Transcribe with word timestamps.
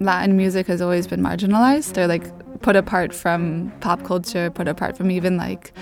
Latin 0.00 0.36
music 0.36 0.66
has 0.66 0.80
always 0.80 1.06
been 1.06 1.20
marginalized 1.20 1.96
or 1.96 2.06
like 2.06 2.24
put 2.62 2.76
apart 2.76 3.14
from 3.14 3.72
pop 3.80 4.02
culture, 4.04 4.50
put 4.50 4.68
apart 4.68 4.96
from 4.96 5.10
even 5.10 5.36
like 5.36 5.72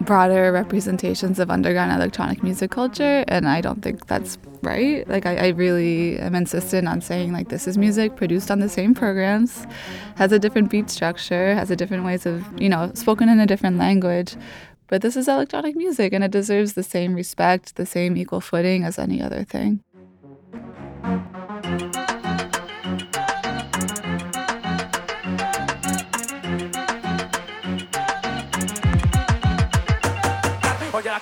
broader 0.00 0.52
representations 0.52 1.38
of 1.38 1.50
underground 1.50 1.90
electronic 1.90 2.40
music 2.40 2.70
culture 2.70 3.24
and 3.26 3.48
i 3.48 3.60
don't 3.60 3.82
think 3.82 4.06
that's 4.06 4.38
right. 4.62 5.08
Like 5.08 5.26
I, 5.26 5.36
I, 5.36 5.48
really 5.48 6.18
am 6.18 6.34
insistent 6.34 6.88
on 6.88 7.00
saying 7.00 7.32
like 7.32 7.48
this 7.48 7.66
is 7.66 7.78
music 7.78 8.16
produced 8.16 8.50
on 8.50 8.60
the 8.60 8.68
same 8.68 8.94
programs 8.94 9.66
has 10.16 10.32
a 10.32 10.38
different 10.38 10.70
beat 10.70 10.90
structure 10.90 11.54
has 11.54 11.70
a 11.70 11.76
different 11.76 12.04
ways 12.04 12.26
of 12.26 12.44
you 12.60 12.68
know 12.68 12.90
spoken 12.94 13.28
in 13.28 13.40
a 13.40 13.46
different 13.46 13.78
language 13.78 14.36
but 14.88 15.02
this 15.02 15.16
is 15.16 15.28
electronic 15.28 15.76
music 15.76 16.12
and 16.12 16.24
it 16.24 16.30
deserves 16.30 16.72
the 16.74 16.82
same 16.82 17.14
respect 17.14 17.76
the 17.76 17.86
same 17.86 18.16
equal 18.16 18.40
footing 18.40 18.84
as 18.84 18.98
any 18.98 19.22
other 19.22 19.44
thing 19.44 19.82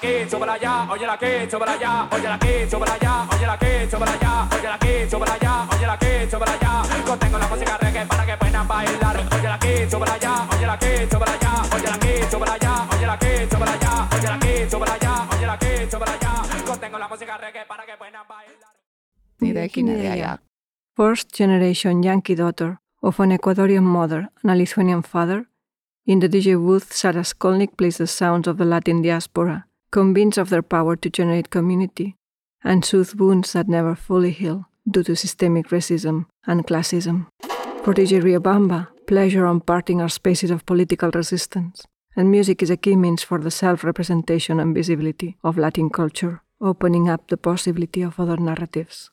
aquí, 0.06 0.30
súbela 0.30 0.52
allá, 0.54 0.86
oye 0.90 1.06
aquí, 1.06 1.50
súbela 1.50 1.72
allá, 1.72 2.08
oye 2.12 2.28
aquí, 2.28 2.70
súbela 2.70 2.94
allá, 2.94 3.28
oye 3.32 3.46
aquí, 3.46 3.90
súbela 3.90 4.12
allá, 4.12 4.48
oye 4.54 4.68
aquí, 4.68 5.10
súbela 5.10 5.34
allá, 5.34 5.68
oye 5.72 5.86
aquí, 5.86 6.30
súbela 6.30 6.52
allá. 6.52 6.72
Contengo 7.06 7.38
la 7.38 7.48
música 7.48 7.78
reggae 7.78 8.06
para 8.06 8.26
que 8.26 8.36
puedan 8.36 8.68
bailar. 8.68 9.16
Oye 9.34 9.48
aquí, 9.48 9.90
súbela 9.90 10.14
allá, 10.14 10.48
oye 10.52 10.66
aquí, 10.66 10.92
súbela 11.10 11.32
allá, 11.32 11.52
oye 11.74 11.90
aquí, 11.94 12.12
súbela 12.30 12.54
allá, 12.54 12.88
oye 12.94 13.06
aquí, 13.06 13.32
súbela 13.50 13.72
allá, 13.72 14.08
oye 14.16 14.28
aquí, 14.28 14.70
súbela 14.70 14.94
allá, 14.94 15.28
oye 15.36 15.46
aquí, 15.46 15.90
súbela 15.90 16.12
allá. 16.12 16.32
Contengo 16.66 16.98
la 16.98 17.08
música 17.08 17.36
reggae 17.38 17.66
para 17.66 17.86
que 17.86 17.96
puedan 17.96 18.26
bailar. 18.28 18.72
Ni 19.40 19.52
de 19.52 19.62
aquí 19.62 19.82
ni 19.82 19.94
de 19.94 20.08
allá. 20.08 20.40
First 20.96 21.36
generation 21.36 22.02
Yankee 22.02 22.34
daughter 22.34 22.78
of 23.02 23.20
an 23.20 23.32
Ecuadorian 23.32 23.84
mother 23.84 24.30
and 24.42 24.50
a 24.50 24.54
Lithuanian 24.54 25.02
father, 25.02 25.46
in 26.06 26.20
the 26.20 26.28
DJ 26.28 26.56
booth, 26.56 26.92
Sara 26.92 27.22
Skolnick 27.22 27.76
plays 27.76 27.98
the 27.98 28.06
sounds 28.06 28.48
of 28.48 28.56
the 28.56 28.64
Latin 28.64 29.02
diaspora, 29.02 29.65
convinced 29.90 30.38
of 30.38 30.50
their 30.50 30.62
power 30.62 30.96
to 30.96 31.10
generate 31.10 31.50
community 31.50 32.16
and 32.64 32.84
soothe 32.84 33.14
wounds 33.14 33.52
that 33.52 33.68
never 33.68 33.94
fully 33.94 34.30
heal 34.30 34.66
due 34.90 35.02
to 35.02 35.16
systemic 35.16 35.68
racism 35.68 36.26
and 36.46 36.66
classism. 36.66 37.26
For 37.84 37.94
DJ 37.94 38.20
Riobamba, 38.22 38.88
pleasure 39.06 39.46
on 39.46 39.60
parting 39.60 40.00
are 40.00 40.08
spaces 40.08 40.50
of 40.50 40.66
political 40.66 41.10
resistance, 41.10 41.86
and 42.16 42.30
music 42.30 42.62
is 42.62 42.70
a 42.70 42.76
key 42.76 42.96
means 42.96 43.22
for 43.22 43.38
the 43.38 43.50
self 43.50 43.84
representation 43.84 44.58
and 44.60 44.74
visibility 44.74 45.36
of 45.44 45.58
Latin 45.58 45.90
culture, 45.90 46.42
opening 46.60 47.08
up 47.08 47.28
the 47.28 47.36
possibility 47.36 48.02
of 48.02 48.18
other 48.18 48.36
narratives. 48.36 49.10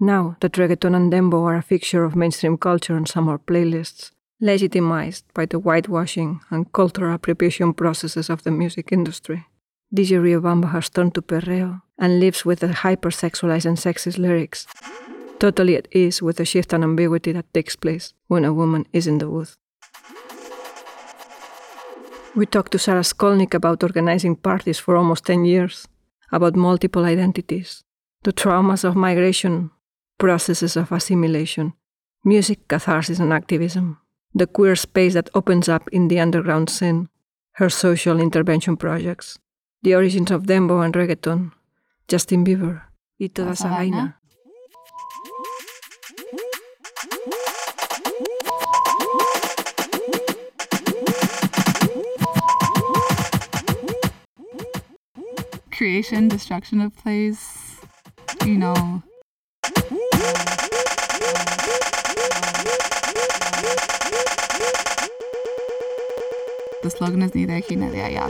Now 0.00 0.36
that 0.40 0.52
reggaeton 0.52 0.94
and 0.94 1.12
dembow 1.12 1.44
are 1.44 1.56
a 1.56 1.62
fixture 1.62 2.04
of 2.04 2.14
mainstream 2.14 2.56
culture 2.56 2.94
on 2.94 3.06
summer 3.06 3.38
playlists, 3.38 4.12
legitimized 4.40 5.24
by 5.34 5.46
the 5.46 5.58
whitewashing 5.58 6.40
and 6.50 6.72
cultural 6.72 7.14
appropriation 7.14 7.74
processes 7.74 8.30
of 8.30 8.42
the 8.44 8.50
music 8.50 8.92
industry, 8.92 9.46
DJ 9.94 10.20
Riobamba 10.20 10.70
has 10.70 10.88
turned 10.90 11.14
to 11.14 11.22
perreo 11.22 11.82
and 11.98 12.20
lives 12.20 12.44
with 12.44 12.60
the 12.60 12.68
hypersexualized 12.68 13.66
and 13.66 13.76
sexist 13.76 14.18
lyrics, 14.18 14.66
totally 15.38 15.76
at 15.76 15.88
ease 15.94 16.22
with 16.22 16.36
the 16.36 16.44
shift 16.44 16.72
and 16.72 16.84
ambiguity 16.84 17.32
that 17.32 17.52
takes 17.52 17.74
place 17.74 18.14
when 18.28 18.44
a 18.44 18.52
woman 18.52 18.86
is 18.92 19.06
in 19.06 19.18
the 19.18 19.26
booth. 19.26 19.56
We 22.36 22.46
talked 22.46 22.72
to 22.72 22.78
Sara 22.78 23.00
Skolnick 23.00 23.54
about 23.54 23.82
organizing 23.82 24.36
parties 24.36 24.78
for 24.78 24.96
almost 24.96 25.24
10 25.26 25.44
years, 25.44 25.88
about 26.30 26.54
multiple 26.54 27.04
identities, 27.04 27.82
the 28.22 28.32
traumas 28.32 28.84
of 28.84 28.94
migration 28.94 29.70
processes 30.18 30.76
of 30.76 30.92
assimilation, 30.92 31.72
music, 32.24 32.68
catharsis, 32.68 33.18
and 33.18 33.32
activism, 33.32 33.98
the 34.34 34.46
queer 34.46 34.76
space 34.76 35.14
that 35.14 35.30
opens 35.34 35.68
up 35.68 35.88
in 35.90 36.08
the 36.08 36.20
underground 36.20 36.70
scene, 36.70 37.08
her 37.52 37.68
social 37.68 38.20
intervention 38.20 38.76
projects, 38.76 39.38
the 39.82 39.94
origins 39.94 40.30
of 40.30 40.44
dembow 40.44 40.84
and 40.84 40.94
reggaeton, 40.94 41.52
Justin 42.08 42.44
Bieber, 42.44 42.82
y 43.18 43.28
toda 43.28 43.52
esa 43.52 43.68
vaina. 43.68 44.14
Creation, 55.70 56.28
destruction 56.28 56.80
of 56.80 56.92
place, 56.96 57.80
you 58.44 58.58
know, 58.58 59.02
slogan 66.98 67.22
is 67.22 67.34
neither 67.34 67.54
aquí 67.54 67.76
de 67.76 68.02
allá. 68.02 68.28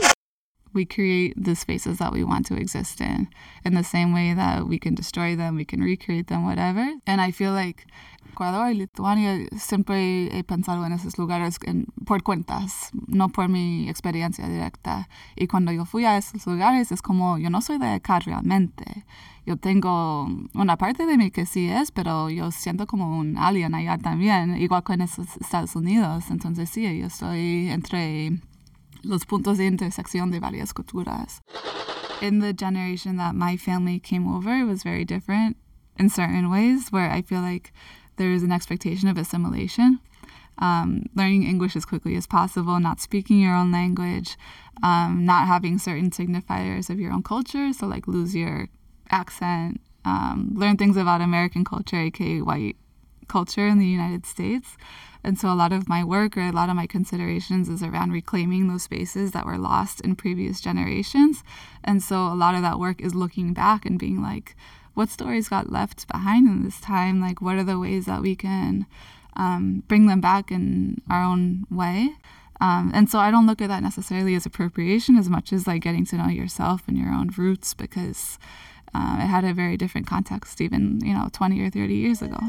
We 0.71 0.85
create 0.85 1.33
the 1.35 1.55
spaces 1.55 1.97
that 1.97 2.13
we 2.13 2.23
want 2.23 2.45
to 2.47 2.55
exist 2.55 3.01
in, 3.01 3.27
in 3.65 3.73
the 3.73 3.83
same 3.83 4.13
way 4.13 4.35
that 4.35 4.67
we 4.67 4.77
can 4.77 4.93
destroy 4.93 5.35
them, 5.35 5.55
we 5.55 5.65
can 5.65 5.81
recreate 5.81 6.27
them, 6.27 6.45
whatever. 6.45 6.87
And 7.07 7.19
I 7.19 7.31
feel 7.31 7.53
like 7.53 7.87
Ecuador 8.31 8.69
y 8.69 8.75
Lituania 8.75 9.47
siempre 9.57 10.29
he 10.37 10.43
pensado 10.43 10.85
en 10.85 10.93
esos 10.93 11.17
lugares 11.17 11.57
en, 11.65 11.87
por 12.05 12.21
cuentas, 12.21 12.91
no 13.07 13.29
por 13.29 13.49
mi 13.49 13.89
experiencia 13.89 14.47
directa. 14.47 15.09
Y 15.35 15.47
cuando 15.47 15.71
yo 15.71 15.85
fui 15.85 16.05
a 16.05 16.17
esos 16.17 16.45
lugares 16.45 16.91
es 16.91 17.01
como, 17.01 17.39
yo 17.39 17.49
no 17.49 17.61
soy 17.61 17.79
de 17.79 17.87
acá 17.87 18.19
realmente. 18.19 19.05
Yo 19.47 19.57
tengo 19.57 20.29
una 20.53 20.77
parte 20.77 21.07
de 21.07 21.17
mí 21.17 21.31
que 21.31 21.47
sí 21.47 21.67
es, 21.67 21.91
pero 21.91 22.29
yo 22.29 22.51
siento 22.51 22.85
como 22.85 23.17
un 23.17 23.39
alien 23.39 23.73
allá 23.73 23.97
también, 23.97 24.55
igual 24.57 24.83
con 24.83 25.01
esos 25.01 25.35
Estados 25.37 25.75
Unidos. 25.75 26.25
Entonces 26.29 26.69
sí, 26.69 26.83
yo 26.83 27.07
estoy 27.07 27.69
entre 27.69 28.39
los 29.03 29.25
puntos 29.25 29.57
de 29.57 29.65
intersección 29.65 30.31
de 30.31 30.39
varias 30.39 30.73
culturas. 30.73 31.41
In 32.21 32.39
the 32.39 32.53
generation 32.53 33.17
that 33.17 33.35
my 33.35 33.55
family 33.57 33.99
came 33.99 34.27
over, 34.27 34.51
it 34.51 34.65
was 34.65 34.83
very 34.83 35.05
different 35.05 35.57
in 35.97 36.09
certain 36.09 36.49
ways, 36.49 36.89
where 36.91 37.09
I 37.09 37.21
feel 37.21 37.41
like 37.41 37.71
there 38.17 38.31
is 38.31 38.43
an 38.43 38.51
expectation 38.51 39.07
of 39.07 39.17
assimilation. 39.17 39.99
Um, 40.57 41.05
learning 41.15 41.43
English 41.43 41.77
as 41.77 41.85
quickly 41.85 42.17
as 42.17 42.27
possible, 42.27 42.79
not 42.81 42.99
speaking 42.99 43.39
your 43.39 43.55
own 43.55 43.71
language, 43.71 44.37
um, 44.83 45.25
not 45.25 45.47
having 45.47 45.77
certain 45.77 46.11
signifiers 46.11 46.89
of 46.89 46.99
your 46.99 47.13
own 47.13 47.23
culture, 47.23 47.71
so 47.71 47.87
like 47.87 48.07
lose 48.07 48.35
your 48.35 48.67
accent, 49.09 49.79
um, 50.03 50.51
learn 50.53 50.75
things 50.75 50.97
about 50.97 51.21
American 51.21 51.63
culture, 51.63 52.01
aka 52.01 52.41
white 52.41 52.75
culture 53.29 53.67
in 53.67 53.79
the 53.79 53.85
United 53.85 54.25
States. 54.25 54.77
And 55.23 55.37
so 55.37 55.51
a 55.51 55.55
lot 55.55 55.73
of 55.73 55.89
my 55.89 56.03
work 56.03 56.37
or 56.37 56.41
a 56.41 56.51
lot 56.51 56.69
of 56.69 56.75
my 56.75 56.87
considerations 56.87 57.67
is 57.67 57.83
around 57.83 58.11
reclaiming 58.11 58.67
those 58.67 58.83
spaces 58.83 59.31
that 59.31 59.45
were 59.45 59.57
lost 59.57 60.01
in 60.01 60.15
previous 60.15 60.61
generations. 60.61 61.43
And 61.83 62.01
so 62.01 62.27
a 62.27 62.35
lot 62.35 62.55
of 62.55 62.61
that 62.61 62.79
work 62.79 63.01
is 63.01 63.15
looking 63.15 63.53
back 63.53 63.85
and 63.85 63.99
being 63.99 64.21
like, 64.21 64.55
what 64.93 65.09
stories 65.09 65.49
got 65.49 65.71
left 65.71 66.07
behind 66.07 66.47
in 66.47 66.63
this 66.63 66.79
time? 66.79 67.21
Like, 67.21 67.41
what 67.41 67.57
are 67.57 67.63
the 67.63 67.79
ways 67.79 68.05
that 68.05 68.21
we 68.21 68.35
can 68.35 68.85
um, 69.35 69.83
bring 69.87 70.07
them 70.07 70.21
back 70.21 70.51
in 70.51 71.01
our 71.09 71.23
own 71.23 71.65
way? 71.69 72.15
Um, 72.61 72.91
and 72.93 73.09
so 73.09 73.19
I 73.19 73.31
don't 73.31 73.47
look 73.47 73.61
at 73.61 73.69
that 73.69 73.83
necessarily 73.83 74.35
as 74.35 74.45
appropriation 74.45 75.17
as 75.17 75.29
much 75.29 75.53
as 75.53 75.65
like 75.65 75.81
getting 75.81 76.05
to 76.07 76.17
know 76.17 76.27
yourself 76.27 76.81
and 76.87 76.97
your 76.97 77.11
own 77.11 77.29
roots 77.37 77.73
because 77.73 78.37
uh, 78.93 79.19
it 79.19 79.27
had 79.27 79.45
a 79.45 79.53
very 79.53 79.77
different 79.77 80.07
context 80.07 80.59
even, 80.59 80.99
you 81.03 81.13
know, 81.13 81.29
20 81.31 81.61
or 81.61 81.69
30 81.69 81.93
years 81.93 82.21
ago. 82.21 82.39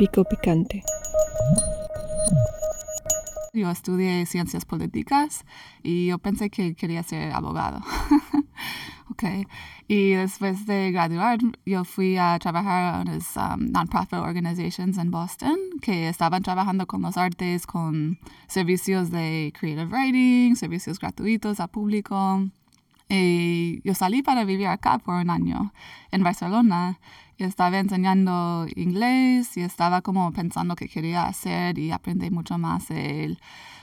Pico 0.00 0.24
picante. 0.24 0.82
Yo 3.52 3.70
estudié 3.70 4.24
ciencias 4.24 4.64
políticas 4.64 5.44
y 5.82 6.06
yo 6.06 6.18
pensé 6.18 6.48
que 6.48 6.74
quería 6.74 7.02
ser 7.02 7.32
abogado. 7.32 7.82
ok. 9.10 9.24
Y 9.88 10.12
después 10.12 10.64
de 10.64 10.90
graduar, 10.90 11.40
yo 11.66 11.84
fui 11.84 12.16
a 12.16 12.38
trabajar 12.38 13.02
en 13.02 13.12
unas 13.12 13.36
um, 13.36 13.70
non-profit 13.72 14.20
organizations 14.20 14.96
en 14.96 15.10
Boston 15.10 15.58
que 15.82 16.08
estaban 16.08 16.42
trabajando 16.42 16.86
con 16.86 17.02
los 17.02 17.18
artes, 17.18 17.66
con 17.66 18.18
servicios 18.46 19.10
de 19.10 19.52
creative 19.54 19.84
writing, 19.84 20.56
servicios 20.56 20.98
gratuitos 20.98 21.60
a 21.60 21.68
público. 21.68 22.48
Y 23.10 23.82
yo 23.84 23.94
salí 23.94 24.22
para 24.22 24.44
vivir 24.44 24.68
acá 24.68 24.98
por 24.98 25.16
un 25.16 25.28
año 25.28 25.74
en 26.10 26.22
Barcelona 26.22 26.98
y 27.40 27.44
estaba 27.44 27.78
enseñando 27.78 28.66
inglés 28.76 29.56
y 29.56 29.62
estaba 29.62 30.02
como 30.02 30.30
pensando 30.32 30.76
qué 30.76 30.88
quería 30.88 31.26
hacer 31.26 31.78
y 31.78 31.90
aprendí 31.90 32.30
mucho 32.30 32.58
más 32.58 32.88
de 32.88 33.38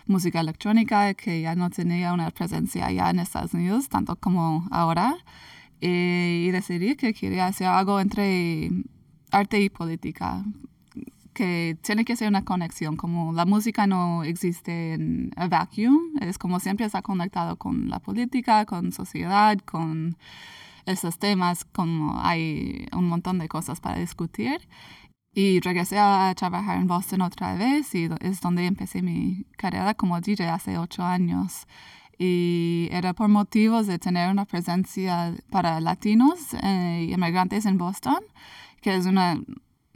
música 0.06 0.40
electrónica 0.42 1.16
que 1.16 1.42
ya 1.42 1.56
no 1.56 1.72
tenía 1.72 2.14
una 2.14 2.30
presencia 2.30 2.86
allá 2.86 3.10
en 3.10 3.20
Estados 3.20 3.56
Unidos 3.56 3.90
tanto 3.90 4.16
como 4.16 4.68
ahora. 4.70 5.18
Y 5.80 6.50
decidí 6.52 6.96
que 6.96 7.14
quería 7.14 7.48
hacer 7.48 7.68
algo 7.68 8.00
entre 8.00 8.70
arte 9.32 9.60
y 9.60 9.70
política 9.70 10.44
que 11.34 11.78
tiene 11.82 12.04
que 12.04 12.16
ser 12.16 12.28
una 12.30 12.44
conexión, 12.44 12.96
como 12.96 13.32
la 13.32 13.46
música 13.46 13.86
no 13.86 14.24
existe 14.24 14.94
en 14.94 15.32
a 15.36 15.48
vacuum, 15.48 16.00
es 16.20 16.40
como 16.40 16.60
siempre 16.60 16.86
está 16.86 17.04
conectado 17.04 17.58
con 17.58 17.90
la 17.90 18.00
política, 18.00 18.66
con 18.66 18.92
sociedad, 18.92 19.60
con 19.60 20.18
esos 20.88 21.20
temas, 21.20 21.66
como 21.66 22.20
hay 22.22 22.88
un 22.94 23.08
montón 23.08 23.38
de 23.38 23.48
cosas 23.48 23.80
para 23.80 24.00
discutir. 24.00 24.68
Y 25.34 25.60
regresé 25.60 26.00
a 26.00 26.34
trabajar 26.36 26.78
en 26.78 26.88
Boston 26.88 27.22
otra 27.22 27.56
vez 27.56 27.94
y 27.94 28.10
es 28.22 28.42
donde 28.42 28.66
empecé 28.66 29.04
mi 29.04 29.46
carrera 29.56 29.94
como 29.94 30.20
DJ 30.20 30.50
hace 30.50 30.78
ocho 30.80 31.04
años. 31.04 31.68
Y 32.18 32.90
era 32.92 33.14
por 33.14 33.28
motivos 33.28 33.86
de 33.86 34.00
tener 34.00 34.32
una 34.32 34.46
presencia 34.46 35.36
para 35.52 35.80
latinos 35.80 36.56
eh, 36.64 37.06
y 37.08 37.14
inmigrantes 37.14 37.68
en 37.68 37.78
Boston, 37.78 38.18
que 38.82 38.96
es 38.96 39.06
una 39.06 39.40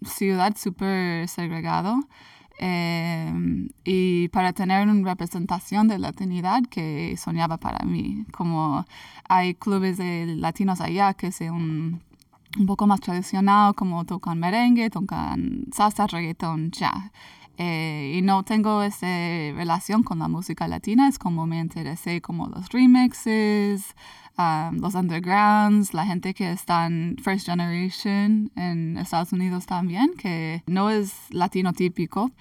ciudad 0.03 0.55
súper 0.55 1.27
segregado 1.27 1.97
em, 2.61 3.69
y 3.83 4.27
para 4.29 4.53
tener 4.53 4.87
una 4.87 5.09
representación 5.09 5.87
de 5.87 5.97
latinidad 5.99 6.61
que 6.69 7.15
soñaba 7.17 7.57
para 7.57 7.83
mí. 7.85 8.25
Como 8.31 8.85
hay 9.27 9.55
clubes 9.55 9.97
de 9.97 10.27
latinos 10.37 10.79
allá 10.79 11.13
que 11.15 11.31
son 11.31 12.01
un 12.59 12.65
poco 12.67 12.85
más 12.87 12.99
tradicional, 13.01 13.73
como 13.75 14.05
tocan 14.05 14.39
merengue, 14.39 14.89
tocan 14.89 15.65
salsa, 15.73 16.07
reggaeton, 16.07 16.71
ya. 16.71 17.11
Eh, 17.57 18.15
y 18.17 18.21
no 18.21 18.43
tengo 18.43 18.81
esa 18.83 19.07
relación 19.07 20.03
con 20.03 20.19
la 20.19 20.27
música 20.27 20.67
latina, 20.67 21.07
es 21.07 21.19
como 21.19 21.45
me 21.47 21.59
interesé 21.59 22.21
como 22.21 22.47
los 22.47 22.69
remixes, 22.69 23.95
um, 24.37 24.79
los 24.79 24.95
undergrounds, 24.95 25.93
la 25.93 26.05
gente 26.05 26.33
que 26.33 26.51
está 26.51 26.85
en 26.85 27.17
First 27.23 27.47
Generation 27.47 28.51
en 28.55 28.97
Estados 28.97 29.33
Unidos 29.33 29.65
también, 29.65 30.11
que 30.17 30.63
no 30.67 30.89
es 30.89 31.13
latino 31.29 31.73
típico. 31.73 32.31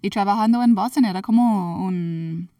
Y 0.00 0.10
trabajando 0.10 0.62
en 0.62 0.74
Boston 0.74 1.04
era 1.06 1.22
como 1.22 1.84
un 1.84 2.50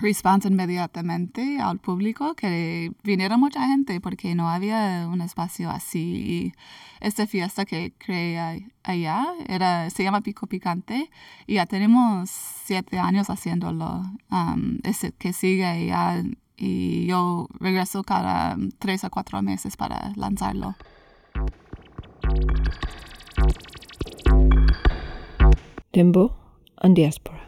response 0.00 0.48
inmediatamente 0.48 1.58
al 1.60 1.78
público 1.78 2.34
que 2.34 2.92
viniera 3.02 3.36
mucha 3.36 3.66
gente 3.66 4.00
porque 4.00 4.34
no 4.34 4.48
había 4.48 5.06
un 5.08 5.20
espacio 5.20 5.70
así. 5.70 6.00
Y 6.00 6.52
esta 7.00 7.26
fiesta 7.26 7.64
que 7.64 7.92
creé 7.98 8.66
allá 8.82 9.26
era, 9.46 9.90
se 9.90 10.02
llama 10.02 10.22
Pico 10.22 10.46
Picante 10.46 11.10
y 11.46 11.54
ya 11.54 11.66
tenemos 11.66 12.30
siete 12.30 12.98
años 12.98 13.30
haciéndolo, 13.30 14.02
um, 14.30 14.78
que 15.18 15.32
sigue 15.32 15.64
allá 15.64 16.22
y 16.60 17.06
yo 17.06 17.48
regreso 17.58 18.04
cada 18.04 18.56
tres 18.78 19.04
a 19.04 19.10
cuatro 19.10 19.40
meses 19.42 19.76
para 19.76 20.12
lanzarlo. 20.16 20.76
Dembow 25.92 26.32
and 26.82 26.94
Diaspora. 26.94 27.40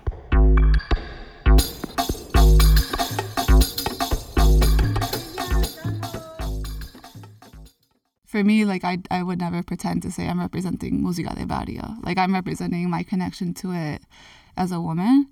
For 8.26 8.42
me, 8.42 8.64
like 8.64 8.82
I, 8.82 8.98
I 9.10 9.22
would 9.22 9.38
never 9.38 9.62
pretend 9.62 10.02
to 10.02 10.10
say 10.10 10.26
I'm 10.26 10.40
representing 10.40 11.02
música 11.02 11.34
de 11.34 11.44
barrio. 11.44 11.96
Like 12.02 12.16
I'm 12.16 12.32
representing 12.32 12.88
my 12.88 13.02
connection 13.02 13.52
to 13.54 13.72
it 13.72 14.02
as 14.56 14.72
a 14.72 14.80
woman, 14.80 15.28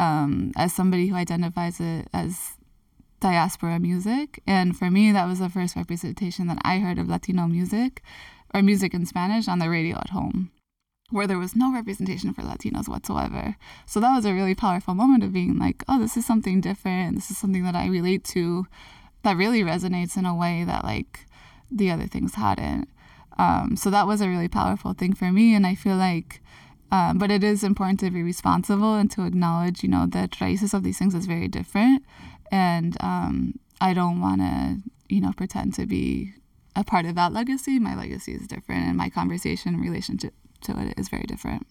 um, 0.00 0.50
as 0.56 0.72
somebody 0.72 1.06
who 1.06 1.14
identifies 1.14 1.78
it 1.78 2.08
as 2.12 2.58
diaspora 3.20 3.78
music. 3.78 4.42
And 4.46 4.76
for 4.76 4.90
me, 4.90 5.12
that 5.12 5.26
was 5.26 5.38
the 5.38 5.48
first 5.48 5.76
representation 5.76 6.46
that 6.48 6.60
I 6.64 6.78
heard 6.78 6.98
of 6.98 7.08
Latino 7.08 7.46
music 7.46 8.02
or 8.52 8.62
music 8.62 8.94
in 8.94 9.06
Spanish 9.06 9.46
on 9.46 9.58
the 9.58 9.70
radio 9.70 9.98
at 9.98 10.10
home, 10.10 10.50
where 11.10 11.26
there 11.26 11.38
was 11.38 11.54
no 11.54 11.72
representation 11.72 12.32
for 12.34 12.42
Latinos 12.42 12.88
whatsoever. 12.88 13.56
So 13.86 14.00
that 14.00 14.14
was 14.14 14.24
a 14.24 14.34
really 14.34 14.54
powerful 14.54 14.94
moment 14.94 15.22
of 15.22 15.32
being 15.32 15.58
like, 15.58 15.84
oh, 15.88 16.00
this 16.00 16.16
is 16.16 16.26
something 16.26 16.60
different. 16.60 17.14
This 17.14 17.30
is 17.30 17.38
something 17.38 17.64
that 17.64 17.76
I 17.76 17.86
relate 17.86 18.24
to 18.24 18.66
that 19.22 19.36
really 19.36 19.62
resonates 19.62 20.16
in 20.16 20.24
a 20.24 20.34
way 20.34 20.64
that 20.64 20.84
like 20.84 21.26
the 21.70 21.90
other 21.90 22.06
things 22.06 22.34
hadn't. 22.34 22.88
Um, 23.38 23.76
so 23.76 23.90
that 23.90 24.06
was 24.06 24.20
a 24.20 24.28
really 24.28 24.48
powerful 24.48 24.92
thing 24.92 25.14
for 25.14 25.30
me. 25.30 25.54
And 25.54 25.66
I 25.66 25.74
feel 25.74 25.96
like, 25.96 26.42
um, 26.90 27.18
but 27.18 27.30
it 27.30 27.44
is 27.44 27.62
important 27.62 28.00
to 28.00 28.10
be 28.10 28.22
responsible 28.22 28.96
and 28.96 29.10
to 29.12 29.24
acknowledge, 29.24 29.82
you 29.82 29.88
know, 29.88 30.06
the 30.06 30.26
traces 30.26 30.74
of 30.74 30.82
these 30.82 30.98
things 30.98 31.14
is 31.14 31.26
very 31.26 31.48
different 31.48 32.02
and 32.50 32.96
um, 33.00 33.54
I 33.80 33.94
don't 33.94 34.20
want 34.20 34.40
to, 34.40 34.78
you 35.08 35.20
know, 35.20 35.32
pretend 35.36 35.74
to 35.74 35.86
be 35.86 36.32
a 36.76 36.84
part 36.84 37.06
of 37.06 37.14
that 37.16 37.32
legacy. 37.32 37.78
My 37.78 37.94
legacy 37.94 38.32
is 38.32 38.46
different, 38.46 38.86
and 38.86 38.96
my 38.96 39.10
conversation 39.10 39.80
relationship 39.80 40.34
to 40.62 40.78
it 40.80 40.98
is 40.98 41.08
very 41.08 41.24
different. 41.24 41.66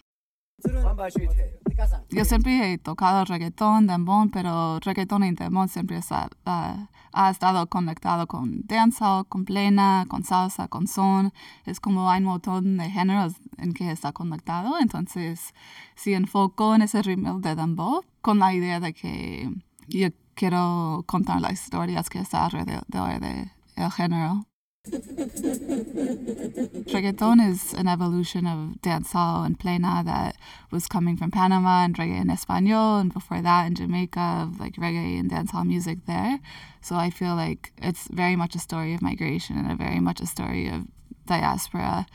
Yo 2.09 2.25
siempre 2.25 2.73
he 2.73 2.77
tocado 2.77 3.23
reggaetón, 3.25 3.87
dembow, 3.87 4.29
pero 4.29 4.79
reggaetón 4.79 5.23
y 5.23 5.31
dembow 5.31 5.67
siempre 5.67 5.99
ha, 6.09 6.29
uh, 6.45 6.87
ha 7.13 7.29
estado 7.29 7.67
conectado 7.67 8.27
con 8.27 8.63
danza, 8.65 9.23
con 9.29 9.45
plena, 9.45 10.05
con 10.09 10.23
salsa, 10.23 10.67
con 10.67 10.87
son. 10.87 11.31
Es 11.65 11.79
como 11.79 12.09
hay 12.09 12.19
un 12.19 12.25
montón 12.25 12.77
de 12.77 12.89
géneros 12.89 13.35
en 13.57 13.73
que 13.73 13.89
está 13.91 14.11
conectado. 14.11 14.77
Entonces, 14.79 15.53
si 15.95 16.13
enfoco 16.13 16.75
en 16.75 16.81
ese 16.81 17.01
ritmo 17.01 17.39
de 17.39 17.55
dembow, 17.55 18.03
con 18.21 18.39
la 18.39 18.53
idea 18.53 18.79
de 18.79 18.93
que 18.93 19.49
yo 19.87 20.09
quiero 20.39 21.03
contar 21.05 21.41
las 21.41 21.51
historias 21.51 22.09
que 22.09 22.19
está 22.19 22.45
alrededor 22.45 23.19
de 23.19 23.51
el 23.75 23.91
género. 23.91 24.45
Reggaeton 26.87 27.41
is 27.41 27.73
an 27.73 27.89
evolution 27.89 28.47
of 28.47 28.81
dancehall 28.81 29.45
and 29.45 29.59
plena 29.59 30.01
that 30.05 30.37
was 30.71 30.87
coming 30.87 31.17
from 31.17 31.29
Panama 31.29 31.83
and 31.83 31.97
reggae 31.97 32.21
in 32.21 32.29
Espanol, 32.29 32.99
and 32.99 33.13
before 33.13 33.41
that 33.41 33.67
in 33.67 33.75
Jamaica 33.75 34.47
of 34.47 34.61
like 34.61 34.77
reggae 34.77 35.19
and 35.19 35.29
dancehall 35.29 35.65
music 35.65 36.05
there. 36.05 36.39
So 36.81 36.95
I 36.95 37.09
feel 37.09 37.35
like 37.35 37.73
it's 37.77 38.07
very 38.07 38.37
much 38.37 38.55
a 38.55 38.59
story 38.59 38.93
of 38.93 39.01
migration 39.01 39.57
and 39.57 39.69
a 39.69 39.75
very 39.75 39.99
much 39.99 40.21
a 40.21 40.25
story 40.25 40.69
of 40.69 40.85
diaspora. 41.25 42.05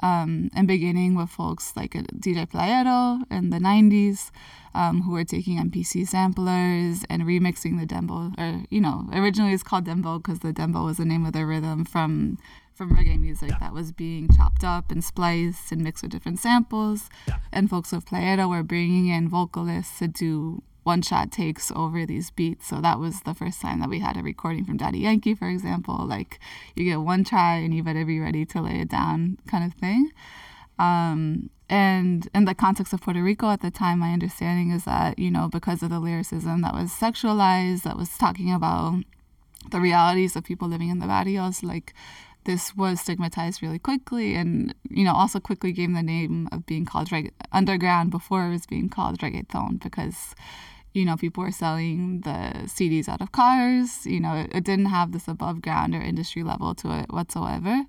Um, 0.00 0.50
and 0.54 0.68
beginning 0.68 1.16
with 1.16 1.30
folks 1.30 1.72
like 1.76 1.92
DJ 1.92 2.48
Playero 2.48 3.22
in 3.30 3.50
the 3.50 3.58
90s, 3.58 4.30
um, 4.74 5.02
who 5.02 5.12
were 5.12 5.24
taking 5.24 5.58
MPC 5.58 6.06
samplers 6.06 7.04
and 7.10 7.22
remixing 7.22 7.80
the 7.80 7.86
dembow. 7.86 8.32
Or 8.38 8.64
you 8.70 8.80
know, 8.80 9.08
originally 9.12 9.52
it's 9.52 9.62
called 9.62 9.86
dembow 9.86 10.22
because 10.22 10.40
the 10.40 10.52
dembow 10.52 10.84
was 10.84 10.98
the 10.98 11.04
name 11.04 11.26
of 11.26 11.32
the 11.32 11.44
rhythm 11.44 11.84
from 11.84 12.38
from 12.74 12.96
reggae 12.96 13.18
music 13.18 13.50
that 13.58 13.74
was 13.74 13.90
being 13.90 14.28
chopped 14.36 14.62
up 14.62 14.92
and 14.92 15.02
spliced 15.02 15.72
and 15.72 15.82
mixed 15.82 16.04
with 16.04 16.12
different 16.12 16.38
samples. 16.38 17.10
And 17.52 17.68
folks 17.68 17.92
of 17.92 18.04
Playero 18.04 18.48
were 18.48 18.62
bringing 18.62 19.08
in 19.08 19.28
vocalists 19.28 19.98
to 19.98 20.06
do 20.06 20.62
one 20.88 21.02
shot 21.02 21.30
takes 21.30 21.70
over 21.72 22.06
these 22.06 22.30
beats. 22.30 22.66
So 22.66 22.80
that 22.80 22.98
was 22.98 23.20
the 23.20 23.34
first 23.34 23.60
time 23.60 23.80
that 23.80 23.90
we 23.90 23.98
had 24.00 24.16
a 24.16 24.22
recording 24.22 24.64
from 24.64 24.78
Daddy 24.78 25.00
Yankee, 25.00 25.34
for 25.34 25.46
example. 25.46 26.06
Like 26.06 26.40
you 26.74 26.84
get 26.84 27.00
one 27.00 27.24
try 27.24 27.56
and 27.56 27.74
you 27.74 27.82
better 27.82 28.06
be 28.06 28.18
ready 28.18 28.46
to 28.46 28.62
lay 28.62 28.80
it 28.80 28.88
down, 28.88 29.36
kind 29.46 29.64
of 29.66 29.74
thing. 29.74 30.10
Um, 30.78 31.50
and 31.68 32.26
in 32.34 32.46
the 32.46 32.54
context 32.54 32.94
of 32.94 33.02
Puerto 33.02 33.22
Rico 33.22 33.50
at 33.50 33.60
the 33.60 33.70
time, 33.70 33.98
my 33.98 34.14
understanding 34.14 34.70
is 34.70 34.84
that, 34.86 35.18
you 35.18 35.30
know, 35.30 35.46
because 35.48 35.82
of 35.82 35.90
the 35.90 36.00
lyricism 36.00 36.62
that 36.62 36.72
was 36.72 36.90
sexualized, 36.90 37.82
that 37.82 37.98
was 37.98 38.16
talking 38.16 38.50
about 38.50 39.02
the 39.70 39.80
realities 39.80 40.36
of 40.36 40.44
people 40.44 40.68
living 40.68 40.88
in 40.88 41.00
the 41.00 41.06
barrios, 41.06 41.62
like 41.62 41.92
this 42.44 42.74
was 42.74 43.00
stigmatized 43.00 43.60
really 43.60 43.78
quickly 43.78 44.34
and, 44.34 44.74
you 44.88 45.04
know, 45.04 45.12
also 45.12 45.38
quickly 45.38 45.70
gave 45.70 45.92
the 45.92 46.02
name 46.02 46.48
of 46.50 46.64
being 46.64 46.86
called 46.86 47.12
reg- 47.12 47.34
underground 47.52 48.10
before 48.10 48.46
it 48.46 48.50
was 48.50 48.64
being 48.64 48.88
called 48.88 49.18
reggaeton 49.18 49.78
because, 49.82 50.34
you 50.98 51.04
know, 51.04 51.16
people 51.16 51.44
were 51.44 51.52
selling 51.52 52.22
the 52.22 52.66
CDs 52.66 53.08
out 53.08 53.20
of 53.20 53.30
cars. 53.30 54.04
You 54.04 54.20
know, 54.20 54.34
it, 54.34 54.50
it 54.52 54.64
didn't 54.64 54.86
have 54.86 55.12
this 55.12 55.28
above 55.28 55.62
ground 55.62 55.94
or 55.94 56.00
industry 56.00 56.42
level 56.42 56.74
to 56.76 56.98
it 56.98 57.12
whatsoever. 57.12 57.84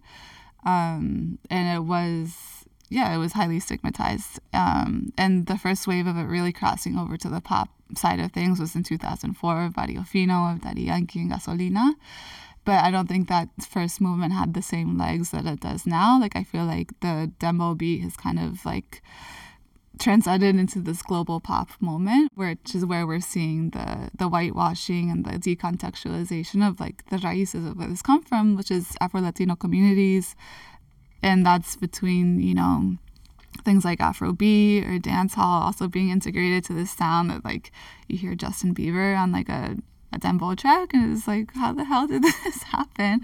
Um, 0.63 1.39
and 1.49 1.75
it 1.75 1.83
was 1.83 2.59
yeah, 2.89 3.13
it 3.13 3.17
was 3.17 3.33
highly 3.33 3.59
stigmatized. 3.59 4.39
Um, 4.53 5.13
and 5.17 5.45
the 5.45 5.57
first 5.57 5.87
wave 5.87 6.07
of 6.07 6.17
it 6.17 6.23
really 6.23 6.51
crossing 6.51 6.97
over 6.97 7.17
to 7.17 7.29
the 7.29 7.41
pop 7.41 7.69
side 7.95 8.19
of 8.19 8.31
things 8.31 8.59
was 8.59 8.75
in 8.75 8.83
2004 8.83 9.63
of 9.63 9.73
Barrio 9.73 10.03
Fino, 10.03 10.51
of 10.51 10.61
Daddy 10.61 10.83
Yankee 10.83 11.21
and 11.21 11.31
Gasolina. 11.31 11.93
But 12.65 12.83
I 12.83 12.91
don't 12.91 13.07
think 13.07 13.29
that 13.29 13.49
first 13.67 14.01
movement 14.01 14.33
had 14.33 14.53
the 14.53 14.61
same 14.61 14.97
legs 14.97 15.31
that 15.31 15.45
it 15.45 15.59
does 15.61 15.85
now. 15.85 16.19
Like, 16.19 16.35
I 16.35 16.43
feel 16.43 16.65
like 16.65 16.99
the 16.99 17.31
dembow 17.39 17.77
beat 17.77 18.01
has 18.01 18.17
kind 18.17 18.39
of 18.39 18.65
like 18.65 19.01
transcended 19.99 20.55
into 20.55 20.79
this 20.79 21.01
global 21.01 21.39
pop 21.39 21.69
moment, 21.79 22.31
which 22.35 22.73
is 22.73 22.85
where 22.85 23.05
we're 23.05 23.19
seeing 23.19 23.69
the 23.71 24.09
the 24.15 24.27
whitewashing 24.27 25.11
and 25.11 25.25
the 25.25 25.31
decontextualization 25.31 26.67
of 26.67 26.79
like 26.79 27.07
the 27.09 27.17
raíces 27.17 27.69
of 27.69 27.77
where 27.77 27.87
this 27.87 28.01
come 28.01 28.23
from, 28.23 28.55
which 28.55 28.71
is 28.71 28.95
Afro 29.01 29.21
Latino 29.21 29.55
communities, 29.55 30.35
and 31.21 31.45
that's 31.45 31.75
between 31.75 32.39
you 32.39 32.53
know 32.53 32.97
things 33.65 33.83
like 33.83 33.99
Afrobeat 33.99 34.87
or 34.87 34.99
dancehall 34.99 35.61
also 35.63 35.87
being 35.87 36.09
integrated 36.09 36.63
to 36.65 36.73
this 36.73 36.91
sound 36.91 37.29
that 37.29 37.43
like 37.43 37.71
you 38.07 38.17
hear 38.17 38.35
Justin 38.35 38.73
Bieber 38.73 39.17
on 39.17 39.31
like 39.31 39.49
a 39.49 39.77
a 40.11 40.19
dembow 40.19 40.57
track 40.57 40.93
and 40.93 41.15
it's 41.15 41.27
like 41.27 41.53
how 41.53 41.71
the 41.71 41.83
hell 41.85 42.07
did 42.07 42.23
this 42.43 42.63
happen 42.63 43.21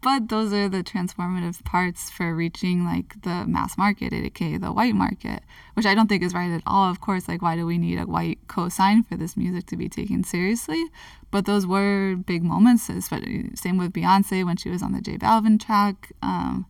but 0.00 0.28
those 0.28 0.52
are 0.52 0.68
the 0.68 0.82
transformative 0.82 1.64
parts 1.64 2.10
for 2.10 2.34
reaching 2.34 2.84
like 2.84 3.20
the 3.22 3.44
mass 3.46 3.76
market 3.76 4.12
aka 4.12 4.56
the 4.56 4.72
white 4.72 4.94
market 4.94 5.42
which 5.74 5.86
i 5.86 5.94
don't 5.94 6.08
think 6.08 6.22
is 6.22 6.34
right 6.34 6.50
at 6.50 6.62
all 6.66 6.88
of 6.90 7.00
course. 7.00 7.28
Like 7.28 7.42
why 7.42 7.56
do 7.56 7.66
we 7.66 7.78
need 7.78 7.98
a 7.98 8.06
white 8.06 8.38
cosign 8.46 9.06
for 9.06 9.16
this 9.16 9.36
music 9.36 9.66
to 9.66 9.76
be 9.76 9.88
taken 9.88 10.24
seriously? 10.24 10.84
But 11.30 11.44
those 11.44 11.66
were 11.66 12.16
big 12.16 12.42
moments 12.42 12.84
same 12.84 13.78
with 13.78 13.92
beyonce 13.92 14.44
when 14.44 14.56
she 14.56 14.70
was 14.70 14.82
on 14.82 14.92
the 14.92 15.00
j 15.00 15.18
balvin 15.18 15.60
track 15.60 16.12
um, 16.22 16.66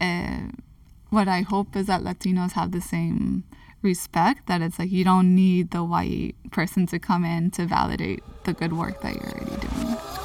uh, 0.00 0.48
what 1.10 1.28
i 1.28 1.42
hope 1.42 1.76
is 1.76 1.86
that 1.86 2.02
latinos 2.02 2.52
have 2.52 2.72
the 2.72 2.80
same 2.80 3.44
respect 3.82 4.46
that 4.46 4.60
it's 4.60 4.78
like 4.78 4.90
you 4.90 5.04
don't 5.04 5.34
need 5.34 5.70
the 5.70 5.84
white 5.84 6.34
person 6.50 6.86
to 6.86 6.98
come 6.98 7.24
in 7.24 7.50
to 7.50 7.64
validate 7.66 8.22
the 8.44 8.52
good 8.52 8.72
work 8.72 9.00
that 9.02 9.14
you're 9.14 9.30
already 9.30 9.66
doing 9.66 10.15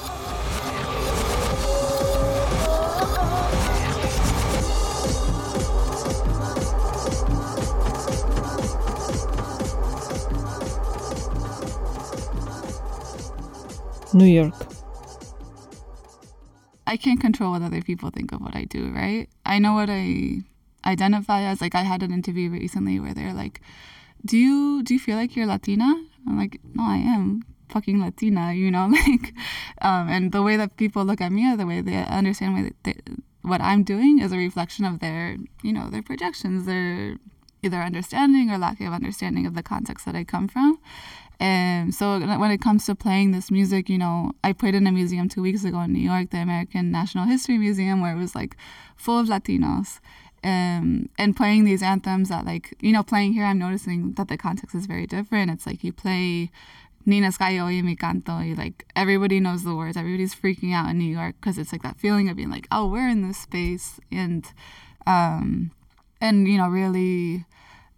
New 14.13 14.25
York. 14.25 14.53
I 16.87 16.97
can't 16.97 17.21
control 17.21 17.51
what 17.51 17.61
other 17.61 17.81
people 17.81 18.09
think 18.09 18.31
of 18.31 18.41
what 18.41 18.55
I 18.55 18.65
do, 18.65 18.91
right? 18.91 19.29
I 19.45 19.59
know 19.59 19.73
what 19.73 19.89
I 19.89 20.43
identify 20.85 21.43
as. 21.43 21.61
Like 21.61 21.75
I 21.75 21.83
had 21.83 22.03
an 22.03 22.11
interview 22.11 22.49
recently 22.49 22.99
where 22.99 23.13
they're 23.13 23.33
like, 23.33 23.61
"Do 24.25 24.37
you 24.37 24.83
do 24.83 24.93
you 24.93 24.99
feel 24.99 25.15
like 25.15 25.35
you're 25.35 25.45
Latina?" 25.45 25.89
I'm 26.27 26.37
like, 26.37 26.59
"No, 26.73 26.83
I 26.83 26.97
am 26.97 27.43
fucking 27.69 28.01
Latina," 28.01 28.53
you 28.53 28.71
know, 28.71 28.87
like, 29.07 29.33
um, 29.81 30.09
and 30.09 30.31
the 30.31 30.41
way 30.41 30.57
that 30.57 30.77
people 30.77 31.05
look 31.05 31.21
at 31.21 31.31
me 31.31 31.51
or 31.51 31.55
the 31.55 31.65
way 31.65 31.81
they 31.81 31.97
understand 32.03 32.55
what, 32.55 32.73
they, 32.83 32.95
what 33.41 33.61
I'm 33.61 33.83
doing 33.83 34.19
is 34.19 34.31
a 34.31 34.37
reflection 34.37 34.85
of 34.85 34.99
their, 34.99 35.37
you 35.63 35.73
know, 35.73 35.89
their 35.89 36.03
projections, 36.03 36.65
their 36.65 37.15
either 37.63 37.77
understanding 37.77 38.49
or 38.49 38.57
lack 38.57 38.81
of 38.81 38.91
understanding 38.91 39.45
of 39.45 39.53
the 39.53 39.63
context 39.63 40.05
that 40.05 40.15
I 40.15 40.23
come 40.23 40.47
from. 40.47 40.79
And 41.41 41.91
so 41.95 42.19
when 42.19 42.51
it 42.51 42.61
comes 42.61 42.85
to 42.85 42.93
playing 42.93 43.31
this 43.31 43.49
music, 43.49 43.89
you 43.89 43.97
know, 43.97 44.33
I 44.43 44.53
played 44.53 44.75
in 44.75 44.85
a 44.85 44.91
museum 44.91 45.27
two 45.27 45.41
weeks 45.41 45.63
ago 45.63 45.81
in 45.81 45.91
New 45.91 45.99
York, 45.99 46.29
the 46.29 46.37
American 46.37 46.91
National 46.91 47.25
History 47.25 47.57
Museum, 47.57 47.99
where 47.99 48.15
it 48.15 48.19
was 48.19 48.35
like 48.35 48.55
full 48.95 49.17
of 49.17 49.27
Latinos. 49.27 49.99
Um, 50.43 51.09
and 51.17 51.35
playing 51.35 51.65
these 51.65 51.81
anthems 51.81 52.29
that 52.29 52.45
like, 52.45 52.75
you 52.79 52.91
know, 52.91 53.01
playing 53.01 53.33
here, 53.33 53.43
I'm 53.43 53.57
noticing 53.57 54.13
that 54.13 54.27
the 54.27 54.37
context 54.37 54.75
is 54.75 54.85
very 54.85 55.07
different. 55.07 55.49
It's 55.49 55.65
like 55.65 55.83
you 55.83 55.91
play 55.91 56.51
Nina's 57.07 57.37
Gallo 57.37 57.65
y 57.65 57.81
Mi 57.81 57.95
Canto, 57.95 58.39
you 58.39 58.53
like 58.53 58.85
everybody 58.95 59.39
knows 59.39 59.63
the 59.63 59.73
words. 59.73 59.97
Everybody's 59.97 60.35
freaking 60.35 60.75
out 60.75 60.91
in 60.91 60.99
New 60.99 61.11
York 61.11 61.35
because 61.41 61.57
it's 61.57 61.71
like 61.71 61.81
that 61.81 61.99
feeling 61.99 62.29
of 62.29 62.37
being 62.37 62.51
like, 62.51 62.67
oh, 62.71 62.85
we're 62.85 63.09
in 63.09 63.27
this 63.27 63.39
space. 63.39 63.99
And, 64.11 64.45
um, 65.07 65.71
and, 66.19 66.47
you 66.47 66.59
know, 66.59 66.69
really 66.69 67.45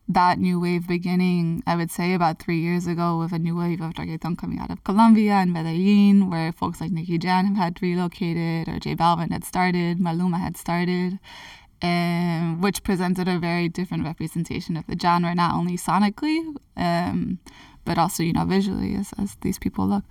that 0.07 0.37
new 0.37 0.59
wave 0.59 0.87
beginning, 0.87 1.63
I 1.65 1.75
would 1.75 1.89
say, 1.89 2.13
about 2.13 2.39
three 2.39 2.59
years 2.59 2.87
ago 2.87 3.19
with 3.19 3.31
a 3.31 3.39
new 3.39 3.55
wave 3.55 3.81
of 3.81 3.93
reggaeton 3.93 4.37
coming 4.37 4.59
out 4.59 4.69
of 4.69 4.83
Colombia 4.83 5.33
and 5.33 5.53
Medellin, 5.53 6.29
where 6.29 6.51
folks 6.51 6.81
like 6.81 6.91
Nicky 6.91 7.17
Jam 7.17 7.55
had 7.55 7.81
relocated, 7.81 8.67
or 8.67 8.79
J 8.79 8.95
Balvin 8.95 9.31
had 9.31 9.45
started, 9.45 9.99
Maluma 9.99 10.39
had 10.39 10.57
started, 10.57 11.19
and 11.81 12.61
which 12.61 12.83
presented 12.83 13.27
a 13.27 13.39
very 13.39 13.69
different 13.69 14.03
representation 14.03 14.75
of 14.75 14.85
the 14.87 14.97
genre, 14.99 15.33
not 15.33 15.55
only 15.55 15.77
sonically, 15.77 16.53
um, 16.75 17.39
but 17.85 17.97
also, 17.97 18.23
you 18.23 18.33
know, 18.33 18.45
visually 18.45 18.95
as, 18.95 19.13
as 19.17 19.35
these 19.41 19.57
people 19.59 19.87
look. 19.87 20.03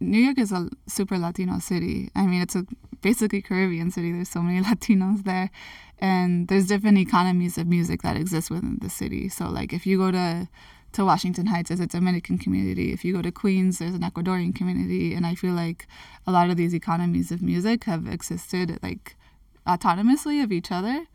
New 0.00 0.18
York 0.18 0.38
is 0.38 0.50
a 0.50 0.68
super 0.86 1.18
Latino 1.18 1.58
city. 1.58 2.10
I 2.14 2.26
mean, 2.26 2.42
it's 2.42 2.56
a 2.56 2.66
basically 3.02 3.42
Caribbean 3.42 3.90
city. 3.90 4.12
There's 4.12 4.28
so 4.30 4.42
many 4.42 4.60
Latinos 4.64 5.24
there 5.24 5.50
and 6.02 6.48
there's 6.48 6.66
different 6.66 6.98
economies 6.98 7.56
of 7.56 7.68
music 7.68 8.02
that 8.02 8.16
exist 8.16 8.50
within 8.50 8.78
the 8.82 8.90
city. 8.90 9.28
So 9.28 9.48
like 9.48 9.72
if 9.72 9.86
you 9.86 9.96
go 9.96 10.10
to 10.10 10.48
to 10.94 11.04
Washington 11.06 11.46
Heights, 11.46 11.68
there's 11.68 11.80
a 11.80 11.86
Dominican 11.86 12.36
community. 12.36 12.92
If 12.92 13.02
you 13.02 13.14
go 13.14 13.22
to 13.22 13.32
Queens, 13.32 13.78
there's 13.78 13.94
an 13.94 14.02
Ecuadorian 14.02 14.54
community, 14.54 15.14
and 15.14 15.24
I 15.24 15.34
feel 15.34 15.54
like 15.54 15.86
a 16.26 16.32
lot 16.32 16.50
of 16.50 16.58
these 16.58 16.74
economies 16.74 17.32
of 17.32 17.40
music 17.40 17.84
have 17.84 18.06
existed 18.06 18.78
like 18.82 19.16
autonomously 19.66 20.42
of 20.42 20.52
each 20.52 20.70
other. 20.70 21.06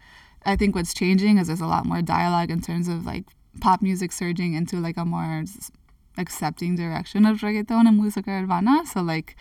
I 0.45 0.55
think 0.55 0.73
what's 0.73 0.95
changing 0.95 1.37
is 1.37 1.47
there's 1.47 1.61
a 1.61 1.67
lot 1.67 1.85
more 1.85 2.01
dialogue 2.01 2.49
in 2.49 2.61
terms 2.61 2.87
of 2.87 3.05
like 3.05 3.25
pop 3.59 3.81
music 3.81 4.11
surging 4.13 4.53
into 4.53 4.77
like 4.77 4.97
a 4.97 5.05
more 5.05 5.43
accepting 6.17 6.75
direction 6.77 7.25
of 7.25 7.41
reggaeton 7.41 7.87
and 7.87 8.01
música 8.01 8.41
urbana. 8.41 8.85
So 8.85 9.01
like 9.01 9.35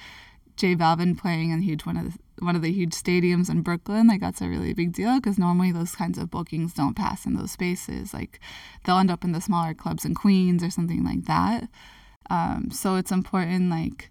J 0.56 0.74
Balvin 0.74 1.16
playing 1.16 1.50
in 1.50 1.62
huge 1.62 1.86
one 1.86 1.96
of 1.96 2.04
the 2.12 2.18
one 2.40 2.56
of 2.56 2.62
the 2.62 2.72
huge 2.72 2.92
stadiums 2.92 3.48
in 3.50 3.62
Brooklyn, 3.62 4.08
like 4.08 4.20
that's 4.20 4.40
a 4.40 4.48
really 4.48 4.74
big 4.74 4.92
deal 4.92 5.16
because 5.16 5.38
normally 5.38 5.72
those 5.72 5.94
kinds 5.94 6.18
of 6.18 6.30
bookings 6.30 6.74
don't 6.74 6.94
pass 6.96 7.26
in 7.26 7.34
those 7.34 7.52
spaces. 7.52 8.12
Like 8.12 8.40
they'll 8.84 8.98
end 8.98 9.10
up 9.10 9.24
in 9.24 9.32
the 9.32 9.40
smaller 9.40 9.74
clubs 9.74 10.04
in 10.04 10.14
Queens 10.14 10.62
or 10.62 10.70
something 10.70 11.04
like 11.04 11.24
that. 11.24 11.68
Um, 12.28 12.70
so 12.70 12.96
it's 12.96 13.12
important, 13.12 13.70
like, 13.70 14.10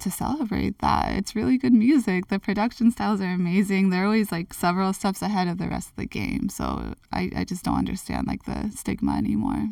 to 0.00 0.10
celebrate 0.10 0.78
that. 0.78 1.12
It's 1.16 1.36
really 1.36 1.58
good 1.58 1.72
music. 1.72 2.28
The 2.28 2.38
production 2.38 2.90
styles 2.90 3.20
are 3.20 3.32
amazing. 3.32 3.90
They're 3.90 4.04
always 4.04 4.32
like 4.32 4.54
several 4.54 4.92
steps 4.92 5.22
ahead 5.22 5.48
of 5.48 5.58
the 5.58 5.68
rest 5.68 5.90
of 5.90 5.96
the 5.96 6.06
game. 6.06 6.48
So 6.48 6.94
I, 7.12 7.30
I 7.36 7.44
just 7.44 7.64
don't 7.64 7.78
understand 7.78 8.26
like 8.26 8.44
the 8.44 8.70
stigma 8.74 9.16
anymore. 9.16 9.68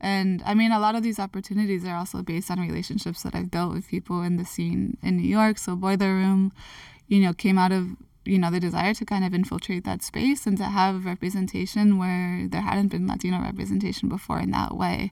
And 0.00 0.42
I 0.46 0.54
mean, 0.54 0.70
a 0.70 0.78
lot 0.78 0.94
of 0.94 1.02
these 1.02 1.18
opportunities 1.18 1.84
are 1.84 1.96
also 1.96 2.22
based 2.22 2.50
on 2.50 2.60
relationships 2.60 3.22
that 3.22 3.34
I've 3.34 3.50
built 3.50 3.72
with 3.72 3.88
people 3.88 4.22
in 4.22 4.36
the 4.36 4.44
scene 4.44 4.96
in 5.02 5.16
New 5.16 5.28
York. 5.28 5.58
So 5.58 5.74
Boiler 5.74 6.14
Room, 6.14 6.52
you 7.08 7.20
know, 7.20 7.32
came 7.32 7.58
out 7.58 7.72
of 7.72 7.96
you 8.28 8.38
know 8.38 8.50
the 8.50 8.60
desire 8.60 8.92
to 8.92 9.06
kind 9.06 9.24
of 9.24 9.32
infiltrate 9.32 9.84
that 9.84 10.02
space 10.02 10.46
and 10.46 10.58
to 10.58 10.64
have 10.64 11.06
representation 11.06 11.98
where 11.98 12.46
there 12.46 12.60
hadn't 12.60 12.88
been 12.88 13.06
Latino 13.06 13.40
representation 13.40 14.08
before 14.08 14.38
in 14.38 14.50
that 14.50 14.76
way. 14.76 15.10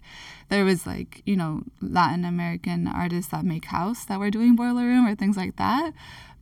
There 0.51 0.65
was 0.65 0.87
like 0.87 1.23
you 1.25 1.35
know 1.35 1.63
Latin 1.81 2.25
American 2.25 2.87
artists 2.87 3.31
that 3.31 3.45
make 3.45 3.67
house 3.67 4.05
that 4.05 4.21
were 4.21 4.31
doing 4.31 4.55
Boiler 4.55 4.83
Room 4.83 5.07
or 5.07 5.15
things 5.15 5.37
like 5.37 5.57
that. 5.57 5.93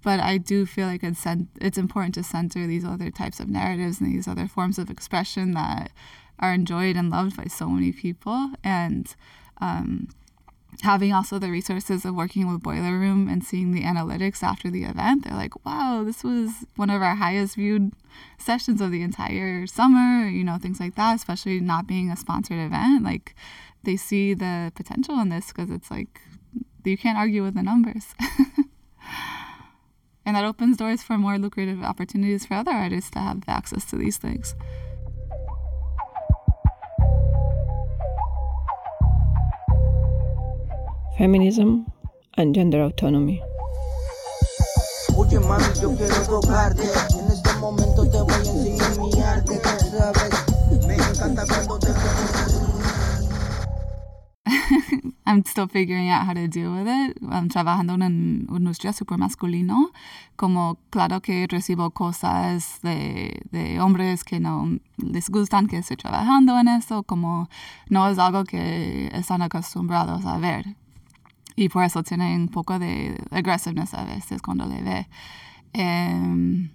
But 0.03 0.21
I 0.21 0.37
do 0.37 0.67
feel 0.67 0.87
like 0.87 1.03
it's 1.03 1.25
it's 1.61 1.79
important 1.79 2.15
to 2.17 2.25
center 2.25 2.67
these 2.67 2.85
other 2.85 3.11
types 3.11 3.41
of 3.41 3.49
narratives 3.49 4.01
and 4.01 4.13
these 4.13 4.29
other 4.29 4.49
forms 4.49 4.79
of 4.79 4.91
expression 4.91 5.53
that 5.53 5.93
are 6.38 6.53
enjoyed 6.53 6.97
and 6.97 7.11
loved 7.11 7.37
by 7.37 7.45
so 7.45 7.69
many 7.69 7.93
people. 7.93 8.50
And 8.62 9.14
um, 9.61 10.09
having 10.83 11.12
also 11.12 11.38
the 11.38 11.50
resources 11.50 12.05
of 12.05 12.14
working 12.14 12.50
with 12.50 12.62
Boiler 12.62 12.99
Room 12.99 13.29
and 13.29 13.45
seeing 13.45 13.73
the 13.73 13.83
analytics 13.83 14.43
after 14.43 14.71
the 14.71 14.85
event, 14.85 15.25
they're 15.25 15.37
like, 15.37 15.64
wow, 15.64 16.03
this 16.05 16.25
was 16.25 16.67
one 16.76 16.91
of 16.91 17.03
our 17.03 17.14
highest 17.14 17.57
viewed 17.57 17.93
sessions 18.38 18.81
of 18.81 18.91
the 18.91 19.03
entire 19.03 19.67
summer, 19.67 20.29
you 20.29 20.45
know, 20.45 20.59
things 20.59 20.81
like 20.81 20.95
that, 20.97 21.17
especially 21.17 21.61
not 21.61 21.87
being 21.87 22.11
a 22.11 22.17
sponsored 22.17 22.59
event. 22.59 23.05
Like, 23.05 23.35
they 23.85 23.97
see 23.97 24.35
the 24.35 24.73
potential 24.75 25.19
in 25.21 25.29
this 25.29 25.49
because 25.49 25.71
it's 25.71 25.91
like, 25.91 26.21
you 26.85 26.99
can't 26.99 27.19
argue 27.19 27.43
with 27.43 27.55
the 27.55 27.62
numbers. 27.62 28.14
and 30.26 30.37
that 30.37 30.45
opens 30.45 30.76
doors 30.76 31.03
for 31.03 31.17
more 31.17 31.38
lucrative 31.38 31.83
opportunities 31.83 32.47
for 32.47 32.55
other 32.55 32.73
artists 32.73 33.11
to 33.11 33.19
have 33.19 33.43
access 33.49 33.85
to 33.87 33.97
these 33.97 34.19
things. 34.19 34.55
Feminism, 41.16 41.87
and 42.37 42.54
gender 42.54 42.83
autonomy. 42.83 43.40
Oye, 45.16 45.38
mami, 45.38 45.64
yo 45.80 45.97
quiero 45.97 46.26
tocarte. 46.26 46.83
En 46.83 47.26
este 47.30 47.52
momento 47.61 48.04
te 48.11 48.21
voy 48.21 48.33
a 48.33 48.37
enseñar 48.38 48.99
mi 48.99 49.21
arte. 49.21 49.61
sabes, 49.97 50.87
me 50.87 50.94
encanta 50.97 51.44
cuando 51.47 51.78
te 51.78 51.92
I'm 55.26 55.42
still 55.47 55.68
figuring 55.68 56.11
out 56.11 56.26
how 56.26 56.35
to 56.35 56.49
deal 56.49 56.73
with 56.73 56.87
it. 56.87 57.16
I'm 57.30 57.49
trabajando 57.49 57.94
en 57.94 58.47
una 58.49 58.59
industria 58.59 58.92
super 58.92 59.16
masculino. 59.16 59.92
Como 60.37 60.78
claro 60.90 61.21
que 61.21 61.47
recibo 61.49 61.90
cosas 61.90 62.80
de, 62.83 63.40
de 63.50 63.80
hombres 63.80 64.25
que 64.25 64.40
no 64.40 64.78
les 64.99 65.30
gustan 65.30 65.68
que 65.68 65.78
estoy 65.78 65.97
trabajando 65.97 66.59
en 66.59 66.68
eso, 66.68 67.04
como 67.04 67.49
no 67.88 68.09
es 68.09 68.18
algo 68.18 68.44
que 68.44 69.11
están 69.14 69.42
acostumbrados 69.42 70.26
a 70.26 70.38
ver 70.38 70.76
y 71.57 71.69
por 71.69 71.85
eso 71.85 72.03
tiene 72.03 72.35
un 72.35 72.49
poco 72.49 72.79
de 72.79 73.19
aggressiveness 73.31 73.95
a 73.95 74.05
veces 74.05 74.41
cuando 74.43 74.67
le 74.67 74.83
ve. 74.83 75.07
Eh, 75.75 76.69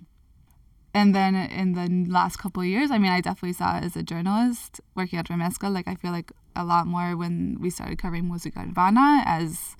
and 0.93 1.15
then 1.15 1.35
in 1.35 1.73
the 1.73 2.11
last 2.11 2.37
couple 2.37 2.61
of 2.63 2.67
years, 2.67 2.91
I 2.91 2.97
mean, 2.97 3.11
I 3.11 3.21
definitely 3.21 3.53
saw 3.53 3.77
as 3.77 3.95
a 3.95 4.03
journalist 4.03 4.81
working 4.95 5.19
at 5.19 5.27
Remezcla. 5.27 5.71
Like, 5.71 5.87
I 5.87 5.95
feel 5.95 6.11
like 6.11 6.31
a 6.55 6.63
lot 6.63 6.87
more 6.87 7.15
when 7.15 7.57
we 7.59 7.69
started 7.69 7.99
covering 7.99 8.25
música 8.25 8.67
urbana 8.67 9.23
as 9.25 9.77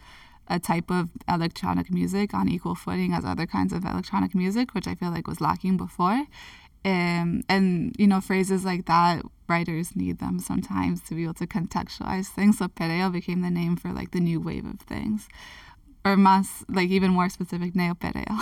a 0.47 0.59
type 0.59 0.89
of 0.91 1.09
electronic 1.27 1.91
music 1.91 2.33
on 2.33 2.47
equal 2.47 2.75
footing 2.75 3.13
as 3.13 3.25
other 3.25 3.45
kinds 3.45 3.73
of 3.73 3.85
electronic 3.85 4.35
music, 4.35 4.73
which 4.73 4.87
I 4.87 4.95
feel 4.95 5.09
like 5.11 5.27
was 5.27 5.41
lacking 5.41 5.77
before. 5.77 6.25
Um, 6.85 7.43
and, 7.49 7.95
you 7.97 8.07
know, 8.07 8.21
phrases 8.21 8.63
like 8.63 8.85
that, 8.85 9.23
writers 9.49 9.95
need 9.95 10.19
them 10.19 10.39
sometimes 10.39 11.01
to 11.03 11.15
be 11.15 11.23
able 11.23 11.33
to 11.35 11.47
contextualize 11.47 12.27
things. 12.27 12.59
So 12.59 12.67
perreo 12.67 13.11
became 13.11 13.41
the 13.41 13.49
name 13.49 13.75
for 13.75 13.91
like 13.91 14.11
the 14.11 14.19
new 14.19 14.39
wave 14.39 14.65
of 14.65 14.79
things. 14.81 15.27
Or 16.05 16.15
más, 16.15 16.63
like 16.69 16.89
even 16.89 17.11
more 17.11 17.29
specific, 17.29 17.75
neo 17.75 17.93
perreo. 17.93 18.37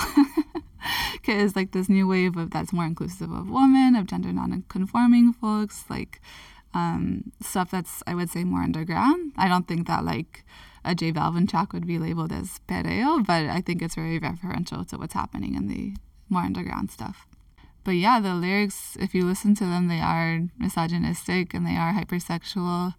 Because 1.14 1.56
like 1.56 1.72
this 1.72 1.90
new 1.90 2.08
wave 2.08 2.38
of 2.38 2.52
that's 2.52 2.72
more 2.72 2.86
inclusive 2.86 3.32
of 3.32 3.50
women, 3.50 3.96
of 3.96 4.06
gender 4.06 4.32
non-conforming 4.32 5.34
folks, 5.34 5.86
like 5.90 6.22
um, 6.74 7.32
stuff 7.42 7.72
that's 7.72 8.04
I 8.06 8.14
would 8.14 8.30
say 8.30 8.44
more 8.44 8.62
underground. 8.62 9.34
I 9.38 9.48
don't 9.48 9.68
think 9.68 9.88
that 9.88 10.06
like 10.06 10.44
a 10.86 10.94
J 10.94 11.12
Balvin 11.12 11.50
track 11.50 11.74
would 11.74 11.88
be 11.88 11.98
labeled 11.98 12.32
as 12.32 12.62
perreo, 12.68 13.26
but 13.26 13.46
I 13.46 13.62
think 13.62 13.82
it's 13.82 13.96
very 13.96 14.20
referential 14.20 14.88
to 14.90 14.98
what's 14.98 15.14
happening 15.14 15.56
in 15.56 15.68
the 15.68 15.96
more 16.30 16.44
underground 16.44 16.92
stuff. 16.92 17.28
But 17.88 17.96
yeah, 17.96 18.20
the 18.20 18.34
lyrics, 18.34 18.98
if 19.00 19.16
you 19.16 19.24
listen 19.24 19.56
to 19.56 19.64
them, 19.64 19.88
they 19.88 20.02
are 20.02 20.42
misogynistic 20.60 21.54
and 21.54 21.66
they 21.66 21.78
are 21.78 21.94
hypersexual. 21.94 22.96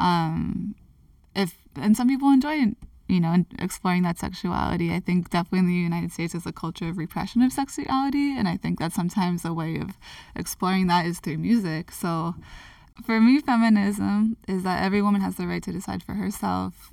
Um, 0.00 0.74
if 1.36 1.54
and 1.76 1.96
some 1.96 2.08
people 2.08 2.30
enjoy 2.30 2.74
you 3.06 3.20
know 3.20 3.44
exploring 3.60 4.02
that 4.02 4.18
sexuality. 4.18 4.92
I 4.92 4.98
think 4.98 5.30
definitely 5.30 5.60
in 5.60 5.66
the 5.68 5.74
United 5.74 6.10
States 6.10 6.32
there's 6.32 6.46
a 6.46 6.52
culture 6.52 6.88
of 6.88 6.98
repression 6.98 7.42
of 7.42 7.52
sexuality, 7.52 8.36
and 8.36 8.48
I 8.48 8.56
think 8.56 8.80
that 8.80 8.92
sometimes 8.92 9.44
a 9.44 9.54
way 9.54 9.78
of 9.78 9.90
exploring 10.34 10.88
that 10.88 11.06
is 11.06 11.20
through 11.20 11.38
music. 11.38 11.92
So 11.92 12.34
for 13.06 13.20
me, 13.20 13.38
feminism 13.38 14.36
is 14.48 14.64
that 14.64 14.82
every 14.82 15.00
woman 15.00 15.20
has 15.20 15.36
the 15.36 15.46
right 15.46 15.62
to 15.62 15.70
decide 15.70 16.02
for 16.02 16.14
herself 16.14 16.92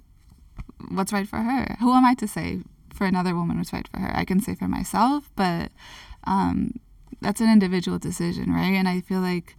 what's 0.90 1.12
right 1.12 1.28
for 1.28 1.38
her. 1.38 1.76
Who 1.80 1.92
am 1.92 2.06
I 2.06 2.14
to 2.14 2.28
say 2.28 2.60
for 2.94 3.08
another 3.08 3.34
woman 3.34 3.58
what's 3.58 3.74
right 3.74 3.88
for 3.88 4.00
her? 4.00 4.16
I 4.16 4.26
can 4.26 4.42
say 4.42 4.54
for 4.54 4.68
myself, 4.68 5.32
but 5.36 5.72
um, 6.26 6.80
that's 7.22 7.42
an 7.42 7.52
individual 7.52 8.00
decision, 8.00 8.52
right? 8.52 8.74
And 8.74 8.88
I 8.88 9.02
feel 9.02 9.20
like 9.20 9.56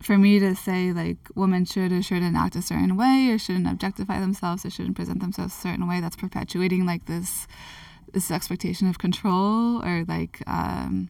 for 0.00 0.18
me 0.18 0.38
to 0.40 0.54
say 0.54 0.92
like 0.92 1.18
women 1.34 1.64
should 1.64 1.92
or 1.92 2.02
shouldn't 2.02 2.36
act 2.36 2.56
a 2.56 2.62
certain 2.62 2.96
way 2.96 3.28
or 3.30 3.38
shouldn't 3.38 3.68
objectify 3.68 4.18
themselves 4.18 4.64
or 4.64 4.70
shouldn't 4.70 4.96
present 4.96 5.20
themselves 5.20 5.54
a 5.56 5.60
certain 5.60 5.88
way, 5.88 6.00
that's 6.00 6.16
perpetuating 6.16 6.84
like 6.86 7.06
this 7.06 7.46
this 8.12 8.30
expectation 8.30 8.88
of 8.88 8.98
control 8.98 9.82
or 9.82 10.04
like 10.06 10.42
um, 10.46 11.08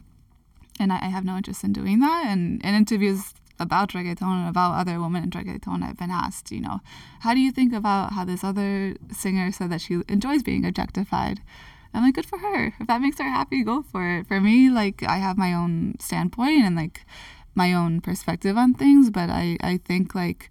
and 0.78 0.92
I, 0.92 0.96
I 1.02 1.08
have 1.08 1.24
no 1.24 1.36
interest 1.36 1.64
in 1.64 1.72
doing 1.72 2.00
that. 2.00 2.26
And 2.26 2.62
in 2.62 2.74
interviews 2.74 3.34
about 3.58 3.90
reggaeton 3.90 4.22
and 4.22 4.48
about 4.48 4.74
other 4.74 5.00
women 5.00 5.24
in 5.24 5.30
reggaeton, 5.30 5.82
I've 5.82 5.98
been 5.98 6.10
asked, 6.10 6.50
you 6.50 6.60
know, 6.60 6.80
how 7.20 7.34
do 7.34 7.40
you 7.40 7.52
think 7.52 7.72
about 7.72 8.12
how 8.12 8.24
this 8.24 8.42
other 8.44 8.96
singer 9.10 9.52
said 9.52 9.70
that 9.70 9.80
she 9.80 10.00
enjoys 10.08 10.42
being 10.42 10.64
objectified? 10.64 11.40
I'm 11.94 12.02
like, 12.02 12.14
good 12.14 12.26
for 12.26 12.38
her. 12.38 12.74
If 12.80 12.86
that 12.86 13.00
makes 13.00 13.18
her 13.18 13.24
happy, 13.28 13.62
go 13.62 13.82
for 13.82 14.18
it. 14.18 14.26
For 14.26 14.40
me, 14.40 14.70
like, 14.70 15.02
I 15.02 15.18
have 15.18 15.36
my 15.36 15.52
own 15.52 15.96
standpoint 16.00 16.64
and 16.64 16.76
like 16.76 17.04
my 17.54 17.72
own 17.72 18.00
perspective 18.00 18.56
on 18.56 18.74
things, 18.74 19.10
but 19.10 19.28
I, 19.28 19.58
I 19.60 19.78
think 19.78 20.14
like 20.14 20.50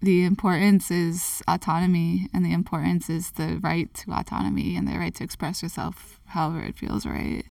the 0.00 0.24
importance 0.24 0.90
is 0.90 1.42
autonomy 1.48 2.28
and 2.34 2.44
the 2.44 2.52
importance 2.52 3.08
is 3.08 3.32
the 3.32 3.58
right 3.62 3.92
to 3.94 4.10
autonomy 4.12 4.76
and 4.76 4.86
the 4.86 4.98
right 4.98 5.14
to 5.14 5.24
express 5.24 5.62
yourself 5.62 6.20
however 6.26 6.60
it 6.60 6.76
feels 6.76 7.06
right. 7.06 7.44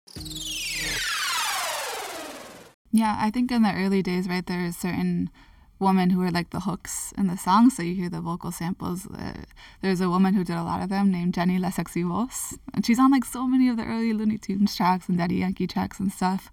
Yeah, 2.92 3.18
I 3.20 3.32
think 3.32 3.51
in 3.51 3.63
the 3.63 3.74
early 3.74 4.03
days, 4.03 4.27
right, 4.27 4.46
there 4.46 4.63
is 4.63 4.77
certain 4.77 5.32
women 5.80 6.12
who 6.12 6.22
are 6.22 6.32
like 6.32 6.51
the 6.51 6.62
hooks 6.62 7.13
in 7.18 7.27
the 7.27 7.38
song, 7.38 7.70
so 7.70 7.84
you 7.84 7.96
hear 7.96 8.10
the 8.10 8.22
vocal 8.22 8.51
samples. 8.51 9.08
Uh, 9.08 9.44
there's 9.82 10.01
a 10.01 10.10
woman 10.10 10.34
who 10.34 10.44
did 10.44 10.56
a 10.56 10.63
lot 10.63 10.82
of 10.82 10.89
them 10.89 11.12
named 11.12 11.34
Jenny 11.34 11.58
La 11.58 11.70
Sexy 11.70 12.03
Voz, 12.03 12.58
and 12.74 12.86
she's 12.86 13.00
on 13.00 13.12
like 13.12 13.25
so 13.25 13.48
many 13.48 13.68
of 13.70 13.77
the 13.77 13.86
early 13.86 14.13
Luny 14.13 14.38
Tunes 14.38 14.75
tracks 14.75 15.10
and 15.10 15.18
Daddy 15.18 15.36
Yankee 15.36 15.68
tracks 15.68 16.00
and 16.00 16.12
stuff. 16.12 16.51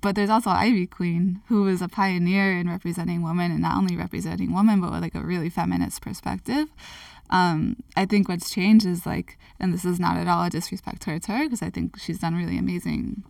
But 0.00 0.14
there's 0.14 0.30
also 0.30 0.50
Ivy 0.50 0.86
Queen, 0.86 1.40
who 1.48 1.64
was 1.64 1.82
a 1.82 1.88
pioneer 1.88 2.52
in 2.52 2.68
representing 2.68 3.22
women 3.22 3.50
and 3.50 3.62
not 3.62 3.76
only 3.76 3.96
representing 3.96 4.54
women, 4.54 4.80
but 4.80 4.92
with 4.92 5.00
like 5.00 5.16
a 5.16 5.20
really 5.20 5.50
feminist 5.50 6.02
perspective. 6.02 6.68
Um, 7.30 7.76
I 7.96 8.06
think 8.06 8.28
what's 8.28 8.50
changed 8.50 8.86
is 8.86 9.04
like, 9.04 9.36
and 9.58 9.74
this 9.74 9.84
is 9.84 9.98
not 9.98 10.16
at 10.16 10.28
all 10.28 10.44
a 10.44 10.50
disrespect 10.50 11.02
towards 11.02 11.26
her, 11.26 11.44
because 11.44 11.62
I 11.62 11.70
think 11.70 11.98
she's 11.98 12.20
done 12.20 12.36
really 12.36 12.58
amazing 12.58 13.24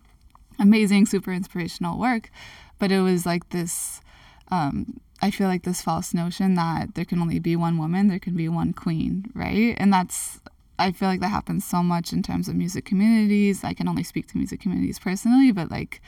amazing, 0.59 1.07
super 1.07 1.33
inspirational 1.33 1.99
work. 1.99 2.31
But 2.79 2.93
it 2.93 3.01
was 3.01 3.27
like 3.27 3.49
this, 3.51 4.01
um, 4.51 5.01
I 5.21 5.31
feel 5.31 5.49
like 5.49 5.65
this 5.65 5.83
false 5.83 6.15
notion 6.15 6.55
that 6.55 6.95
there 6.95 7.05
can 7.05 7.21
only 7.21 7.39
be 7.39 7.57
one 7.57 7.79
woman, 7.79 8.09
there 8.09 8.19
can 8.19 8.37
be 8.37 8.49
one 8.49 8.73
queen, 8.73 9.31
right? 9.35 9.75
And 9.79 9.93
that's, 9.93 10.41
I 10.79 10.93
feel 10.93 11.09
like 11.09 11.21
that 11.21 11.29
happens 11.29 11.65
so 11.65 11.83
much 11.83 12.13
in 12.13 12.23
terms 12.23 12.49
of 12.49 12.55
music 12.55 12.85
communities. 12.85 13.65
I 13.65 13.75
can 13.75 13.89
only 13.89 14.05
speak 14.05 14.29
to 14.29 14.37
music 14.37 14.61
communities 14.61 14.99
personally, 14.99 15.51
but 15.53 15.71
like, 15.71 16.01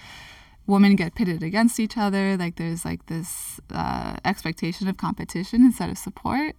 women 0.71 0.95
get 0.95 1.15
pitted 1.15 1.43
against 1.43 1.81
each 1.81 1.99
other. 1.99 2.37
Like 2.37 2.57
there's 2.57 2.85
like 2.85 3.07
this 3.07 3.61
uh, 3.71 4.17
expectation 4.25 4.89
of 4.89 4.97
competition 4.97 5.63
instead 5.63 5.91
of 5.91 5.99
support. 5.99 6.55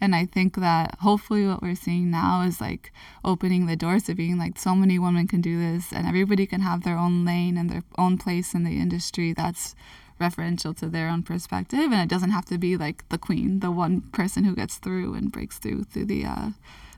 And 0.00 0.14
I 0.14 0.26
think 0.26 0.56
that 0.56 0.96
hopefully 1.00 1.46
what 1.46 1.60
we're 1.60 1.74
seeing 1.74 2.10
now 2.10 2.42
is 2.42 2.60
like 2.60 2.92
opening 3.24 3.66
the 3.66 3.76
doors 3.76 4.04
to 4.04 4.14
being 4.14 4.38
like 4.38 4.58
so 4.58 4.74
many 4.74 4.98
women 4.98 5.26
can 5.26 5.40
do 5.40 5.58
this 5.58 5.92
and 5.92 6.06
everybody 6.06 6.46
can 6.46 6.60
have 6.60 6.84
their 6.84 6.96
own 6.96 7.24
lane 7.24 7.58
and 7.58 7.68
their 7.68 7.82
own 7.98 8.16
place 8.16 8.54
in 8.54 8.64
the 8.64 8.78
industry 8.78 9.32
that's 9.32 9.74
referential 10.18 10.76
to 10.78 10.88
their 10.88 11.08
own 11.08 11.22
perspective. 11.22 11.92
And 11.92 12.00
it 12.00 12.08
doesn't 12.08 12.30
have 12.30 12.44
to 12.46 12.58
be 12.58 12.76
like 12.76 13.08
the 13.08 13.18
queen, 13.18 13.60
the 13.60 13.70
one 13.70 14.02
person 14.12 14.44
who 14.44 14.54
gets 14.54 14.76
through 14.78 15.14
and 15.14 15.30
breaks 15.32 15.58
through 15.58 15.84
through 15.84 16.06
the 16.06 16.24
uh, 16.24 16.50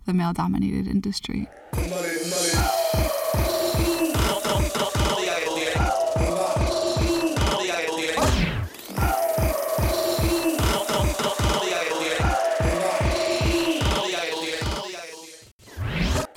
the 0.06 0.12
male 0.12 0.32
dominated 0.32 0.86
industry. 0.86 1.48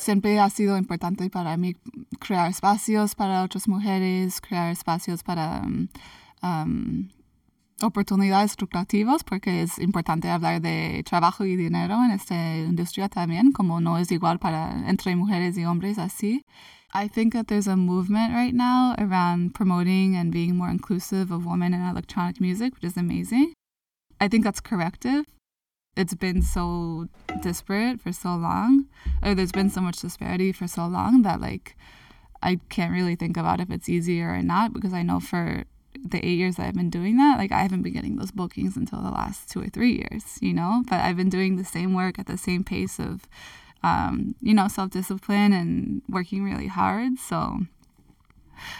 siempre 0.04 0.40
ha 0.40 0.50
sido 0.50 0.78
importante 0.78 1.30
para 1.30 1.58
mí 1.58 1.76
crear 2.20 2.50
espacios 2.50 3.16
para 3.16 3.42
otras 3.42 3.68
mujeres, 3.68 4.42
crear 4.42 4.72
espacios 4.72 5.24
para 5.24 5.62
um, 5.64 5.88
um, 6.44 7.10
oportunidades 7.82 8.56
lucrativas, 8.60 9.24
porque 9.24 9.64
es 9.64 9.80
importante 9.80 10.30
hablar 10.30 10.62
de 10.62 11.04
trabajo 11.04 11.46
y 11.46 11.56
dinero 11.56 11.96
en 12.04 12.12
esta 12.12 12.58
industria 12.58 13.10
también, 13.10 13.52
como 13.52 13.82
no 13.82 13.98
es 13.98 14.12
igual 14.12 14.40
para 14.40 14.88
entre 14.88 15.16
mujeres 15.16 15.58
y 15.58 15.66
hombres 15.66 15.98
así. 15.98 16.44
I 16.94 17.08
think 17.10 17.34
that 17.34 17.48
there's 17.48 17.68
a 17.68 17.76
movement 17.76 18.34
right 18.34 18.54
now 18.54 18.94
around 19.00 19.54
promoting 19.56 20.16
and 20.16 20.32
being 20.32 20.56
more 20.56 20.70
inclusive 20.70 21.32
of 21.32 21.46
women 21.46 21.74
in 21.74 21.82
electronic 21.82 22.40
music, 22.40 22.76
which 22.76 22.84
is 22.84 22.98
amazing. 22.98 23.54
I 24.22 24.28
think 24.28 24.44
that's 24.44 24.62
corrective 24.62 25.26
it's 25.96 26.16
been 26.16 26.42
so 26.42 27.08
disparate 27.42 28.02
for 28.02 28.12
so 28.12 28.36
long, 28.36 28.86
or 29.22 29.36
there's 29.36 29.52
been 29.52 29.70
so 29.70 29.82
much 29.82 30.00
disparity 30.02 30.52
for 30.52 30.68
so 30.68 30.88
long 30.88 31.22
that 31.22 31.40
like 31.40 31.76
I 32.42 32.60
can't 32.70 32.92
really 32.92 33.16
think 33.16 33.38
about 33.38 33.60
if 33.60 33.70
it's 33.70 33.88
easier 33.88 34.34
or 34.34 34.42
not 34.42 34.74
because 34.74 34.94
I 34.94 35.04
know 35.04 35.20
for 35.20 35.66
the 36.04 36.18
eight 36.26 36.38
years 36.38 36.58
that 36.58 36.68
I've 36.68 36.76
been 36.76 36.90
doing 36.90 37.18
that, 37.18 37.38
like 37.38 37.52
I 37.52 37.62
haven't 37.62 37.82
been 37.82 37.94
getting 37.94 38.18
those 38.18 38.32
bookings 38.32 38.76
until 38.76 39.02
the 39.02 39.10
last 39.10 39.50
two 39.50 39.62
or 39.62 39.68
three 39.68 39.94
years, 39.94 40.38
you 40.42 40.54
know. 40.54 40.84
But 40.90 41.00
I've 41.00 41.18
been 41.18 41.30
doing 41.30 41.56
the 41.56 41.66
same 41.66 41.94
work 41.94 42.20
at 42.20 42.28
the 42.28 42.38
same 42.38 42.64
pace 42.64 43.00
of, 43.00 43.28
um, 43.84 44.36
you 44.42 44.54
know, 44.54 44.68
self 44.68 44.92
discipline 44.92 45.54
and 45.54 46.02
working 46.10 46.44
really 46.44 46.68
hard. 46.68 47.18
So 47.20 47.60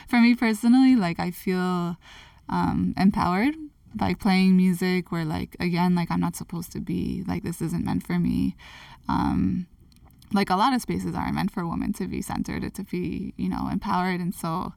for 0.08 0.20
me 0.20 0.36
personally, 0.36 0.96
like 0.96 1.20
I 1.20 1.32
feel 1.32 1.98
um, 2.50 2.94
empowered 2.98 3.56
by 3.96 4.14
playing 4.14 4.58
music 4.58 5.12
where 5.12 5.26
like 5.26 5.56
again 5.60 5.94
like 5.96 6.10
i'm 6.10 6.20
not 6.20 6.36
supposed 6.36 6.72
to 6.72 6.80
be 6.80 7.24
like 7.28 7.44
this 7.44 7.62
isn't 7.62 7.86
meant 7.86 8.06
for 8.06 8.18
me 8.18 8.56
um 9.08 9.68
like 10.34 10.50
a 10.50 10.56
lot 10.56 10.74
of 10.74 10.82
spaces 10.82 11.16
aren't 11.16 11.36
meant 11.36 11.52
for 11.52 11.68
women 11.68 11.94
to 11.94 12.08
be 12.08 12.22
centered 12.22 12.74
to 12.74 12.84
be 12.84 13.34
you 13.38 13.48
know 13.48 13.70
empowered 13.72 14.20
and 14.20 14.34
so 14.34 14.74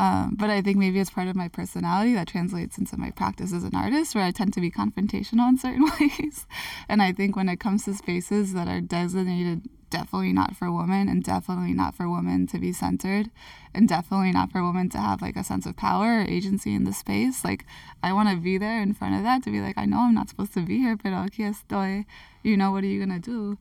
um, 0.00 0.36
but 0.38 0.50
I 0.50 0.62
think 0.62 0.76
maybe 0.76 1.00
it's 1.00 1.10
part 1.10 1.28
of 1.28 1.36
my 1.36 1.48
personality 1.48 2.14
that 2.14 2.28
translates 2.28 2.78
into 2.78 2.96
my 2.96 3.10
practice 3.10 3.52
as 3.52 3.64
an 3.64 3.74
artist, 3.74 4.14
where 4.14 4.24
I 4.24 4.30
tend 4.30 4.52
to 4.54 4.60
be 4.60 4.70
confrontational 4.70 5.48
in 5.48 5.58
certain 5.58 5.84
ways. 6.00 6.46
and 6.88 7.02
I 7.02 7.12
think 7.12 7.34
when 7.34 7.48
it 7.48 7.58
comes 7.58 7.84
to 7.84 7.94
spaces 7.94 8.52
that 8.54 8.68
are 8.68 8.80
designated 8.80 9.62
definitely 9.90 10.32
not 10.32 10.54
for 10.54 10.70
women 10.70 11.08
and 11.08 11.24
definitely 11.24 11.72
not 11.72 11.94
for 11.94 12.08
women 12.08 12.46
to 12.46 12.58
be 12.58 12.72
centered 12.72 13.30
and 13.74 13.88
definitely 13.88 14.32
not 14.32 14.52
for 14.52 14.62
women 14.62 14.88
to 14.90 14.98
have 14.98 15.22
like 15.22 15.36
a 15.36 15.44
sense 15.44 15.66
of 15.66 15.76
power 15.76 16.20
or 16.20 16.22
agency 16.22 16.74
in 16.74 16.84
the 16.84 16.92
space 16.92 17.44
like 17.44 17.64
i 18.02 18.12
want 18.12 18.28
to 18.28 18.36
be 18.36 18.58
there 18.58 18.82
in 18.82 18.92
front 18.92 19.14
of 19.14 19.22
that 19.22 19.42
to 19.42 19.50
be 19.50 19.60
like 19.60 19.78
i 19.78 19.84
know 19.84 20.00
i'm 20.00 20.14
not 20.14 20.28
supposed 20.28 20.52
to 20.52 20.60
be 20.60 20.78
here 20.78 20.96
pero 20.96 21.16
aquí 21.16 21.40
estoy 21.40 22.04
you 22.42 22.56
know 22.56 22.70
what 22.70 22.84
are 22.84 22.88
you 22.88 23.04
going 23.04 23.20
to 23.22 23.30
do 23.30 23.58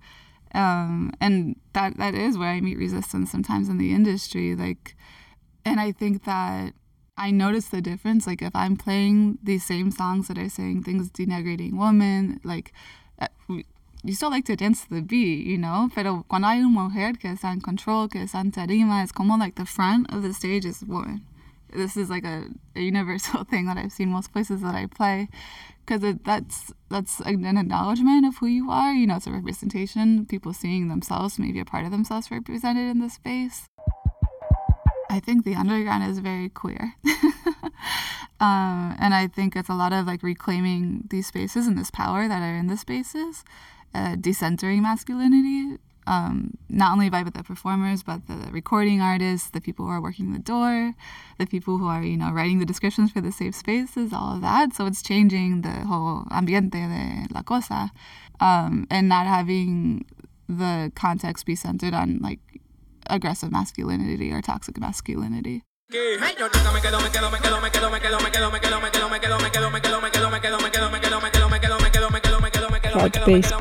um, 0.54 1.12
and 1.20 1.56
that 1.74 1.98
that 1.98 2.14
is 2.14 2.38
where 2.38 2.50
i 2.50 2.60
meet 2.60 2.78
resistance 2.78 3.32
sometimes 3.32 3.70
in 3.70 3.78
the 3.78 3.94
industry 3.94 4.56
like 4.56 4.96
and 5.68 5.80
i 5.80 5.92
think 5.92 6.24
that 6.26 6.74
I 7.18 7.32
notice 7.32 7.70
the 7.70 7.82
difference. 7.82 8.28
Like 8.28 8.44
if 8.44 8.56
I'm 8.56 8.78
playing 8.78 9.40
these 9.42 9.66
same 9.66 9.90
songs 9.92 10.28
that 10.28 10.38
are 10.38 10.50
saying 10.50 10.84
things 10.84 11.10
denigrating 11.10 11.74
women, 11.74 12.40
like 12.44 12.72
uh, 13.20 13.28
you 13.48 14.14
still 14.14 14.30
like 14.30 14.46
to 14.46 14.56
dance 14.56 14.84
to 14.84 14.96
the 14.96 15.02
beat, 15.02 15.46
you 15.48 15.58
know. 15.58 15.90
Pero 15.94 16.26
cuando 16.30 16.48
hay 16.48 16.60
una 16.60 16.70
mujer 16.70 17.20
que 17.20 17.32
está 17.32 17.52
en 17.52 17.62
control, 17.62 18.08
que 18.08 18.22
está 18.22 18.40
en 18.40 18.52
tarima, 18.52 19.02
it's 19.02 19.12
como 19.12 19.36
like 19.38 19.56
the 19.56 19.66
front 19.66 20.14
of 20.14 20.22
the 20.22 20.34
stage 20.34 20.66
is 20.66 20.84
woman. 20.84 21.26
This 21.74 21.98
is 21.98 22.10
like 22.10 22.24
a, 22.24 22.46
a 22.76 22.82
universal 22.82 23.44
thing 23.50 23.66
that 23.66 23.78
I've 23.78 23.92
seen 23.92 24.10
most 24.10 24.32
places 24.32 24.62
that 24.62 24.76
I 24.76 24.86
play, 24.86 25.28
because 25.86 26.16
that's 26.24 26.72
that's 26.90 27.20
an 27.22 27.58
acknowledgement 27.58 28.26
of 28.28 28.38
who 28.38 28.46
you 28.46 28.70
are. 28.70 28.94
You 28.94 29.08
know, 29.08 29.16
it's 29.18 29.28
a 29.28 29.32
representation. 29.32 30.28
People 30.28 30.54
seeing 30.54 30.88
themselves, 30.88 31.40
maybe 31.40 31.60
a 31.60 31.66
part 31.66 31.84
of 31.86 31.92
themselves 31.92 32.30
represented 32.30 32.90
in 32.90 33.00
the 33.00 33.10
space. 33.10 33.68
I 35.18 35.20
think 35.20 35.46
the 35.46 35.56
underground 35.56 36.04
is 36.04 36.20
very 36.20 36.48
queer. 36.48 36.94
um, 38.40 38.96
and 39.00 39.16
I 39.16 39.28
think 39.28 39.56
it's 39.56 39.68
a 39.68 39.74
lot 39.74 39.92
of 39.92 40.06
like 40.06 40.22
reclaiming 40.22 41.08
these 41.10 41.26
spaces 41.26 41.66
and 41.66 41.76
this 41.76 41.90
power 41.90 42.28
that 42.28 42.44
are 42.44 42.56
in 42.56 42.68
the 42.68 42.78
spaces, 42.78 43.44
uh, 43.96 44.16
decentering 44.16 44.82
masculinity, 44.84 45.80
um, 46.06 46.56
not 46.70 46.92
only 46.94 47.10
by 47.10 47.24
the 47.24 47.32
performers, 47.32 48.04
but 48.04 48.28
the 48.28 48.52
recording 48.52 49.02
artists, 49.02 49.50
the 49.50 49.60
people 49.60 49.86
who 49.86 49.92
are 49.92 50.02
working 50.02 50.34
the 50.34 50.40
door, 50.40 50.94
the 51.40 51.48
people 51.48 51.80
who 51.80 51.88
are, 51.88 52.04
you 52.04 52.16
know, 52.16 52.32
writing 52.32 52.60
the 52.60 52.66
descriptions 52.66 53.12
for 53.12 53.20
the 53.20 53.32
safe 53.32 53.56
spaces, 53.56 54.14
all 54.14 54.36
of 54.36 54.42
that. 54.42 54.74
So 54.74 54.86
it's 54.86 55.02
changing 55.02 55.62
the 55.62 55.72
whole 55.90 56.28
ambiente 56.30 56.78
de 56.78 57.34
la 57.34 57.42
cosa 57.42 57.92
um, 58.40 58.86
and 58.92 59.10
not 59.10 59.26
having 59.26 60.06
the 60.48 60.92
context 60.94 61.48
be 61.48 61.56
centered 61.56 61.96
on 61.96 62.20
like 62.20 62.40
aggressive 63.10 63.52
masculinity 63.52 64.32
or 64.32 64.42
toxic 64.42 64.80
masculinity. 64.80 65.64
Cloud-based. 72.92 73.54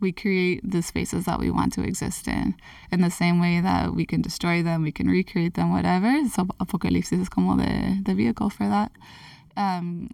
We 0.00 0.12
create 0.12 0.60
the 0.64 0.80
spaces 0.80 1.26
that 1.26 1.38
we 1.38 1.50
want 1.50 1.74
to 1.74 1.82
exist 1.82 2.26
in. 2.26 2.54
In 2.90 3.02
the 3.02 3.10
same 3.10 3.38
way 3.38 3.60
that 3.60 3.94
we 3.94 4.06
can 4.06 4.22
destroy 4.22 4.62
them, 4.62 4.82
we 4.82 4.92
can 4.92 5.08
recreate 5.08 5.52
them, 5.54 5.72
whatever. 5.72 6.26
So 6.28 6.46
Apocalipsis 6.58 7.20
is 7.20 7.28
como 7.28 7.56
the, 7.56 8.00
the 8.02 8.14
vehicle 8.14 8.48
for 8.48 8.66
that. 8.66 8.92
Um, 9.58 10.08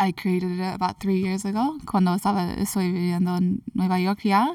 I 0.00 0.12
created 0.12 0.58
it 0.58 0.74
about 0.74 1.00
three 1.00 1.18
years 1.18 1.44
ago, 1.44 1.78
cuando 1.86 2.12
estaba, 2.14 2.54
estoy 2.58 2.90
viviendo 2.90 3.36
en 3.36 3.62
Nueva 3.74 4.00
York 4.00 4.24
ya. 4.24 4.54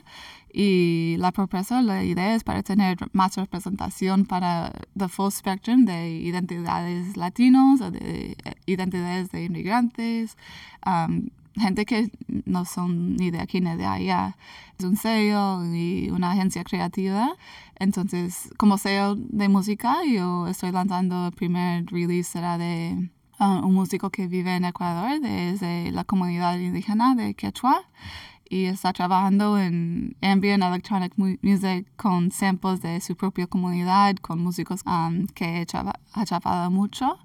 Y 0.55 1.15
la 1.17 1.31
propuesta, 1.31 1.81
la 1.81 2.03
idea 2.03 2.35
es 2.35 2.43
para 2.43 2.61
tener 2.61 2.97
más 3.11 3.35
representación 3.35 4.25
para 4.25 4.71
the 4.95 5.07
full 5.07 5.31
spectrum 5.31 5.83
de 5.85 6.11
identidades 6.19 7.17
latinos 7.17 7.81
o 7.81 7.89
de 7.89 8.37
identidades 8.67 9.31
de 9.31 9.45
inmigrantes, 9.45 10.37
um, 10.85 11.29
gente 11.55 11.85
que 11.87 12.11
no 12.45 12.65
son 12.65 13.15
ni 13.15 13.31
de 13.31 13.39
aquí 13.39 13.61
ni 13.61 13.75
de 13.75 13.85
allá. 13.85 14.37
Es 14.77 14.85
un 14.85 14.95
sello 14.95 15.65
y 15.73 16.11
una 16.11 16.31
agencia 16.33 16.63
creativa. 16.63 17.33
Entonces, 17.79 18.49
como 18.57 18.77
sello 18.77 19.15
de 19.15 19.49
música, 19.49 19.97
yo 20.05 20.47
estoy 20.47 20.71
lanzando 20.71 21.27
el 21.27 21.33
primer 21.33 21.87
release 21.87 22.31
será 22.31 22.59
de 22.59 23.09
uh, 23.39 23.65
un 23.65 23.73
músico 23.73 24.11
que 24.11 24.27
vive 24.27 24.55
en 24.55 24.65
Ecuador, 24.65 25.19
desde 25.19 25.91
la 25.91 26.03
comunidad 26.03 26.59
indígena 26.59 27.15
de 27.15 27.33
Quechua 27.33 27.89
y 28.53 28.65
está 28.65 28.93
trabajando 28.93 29.57
en 29.57 30.15
ambient 30.21 30.61
electronic 30.61 31.13
music 31.17 31.87
con 31.95 32.29
samples 32.29 32.81
de 32.83 33.01
su 33.01 33.15
propia 33.15 33.47
comunidad, 33.47 34.15
con 34.17 34.43
músicos 34.43 34.81
um, 34.85 35.25
que 35.25 35.65
ha 36.13 36.25
trabajado 36.25 36.69
mucho. 36.69 37.17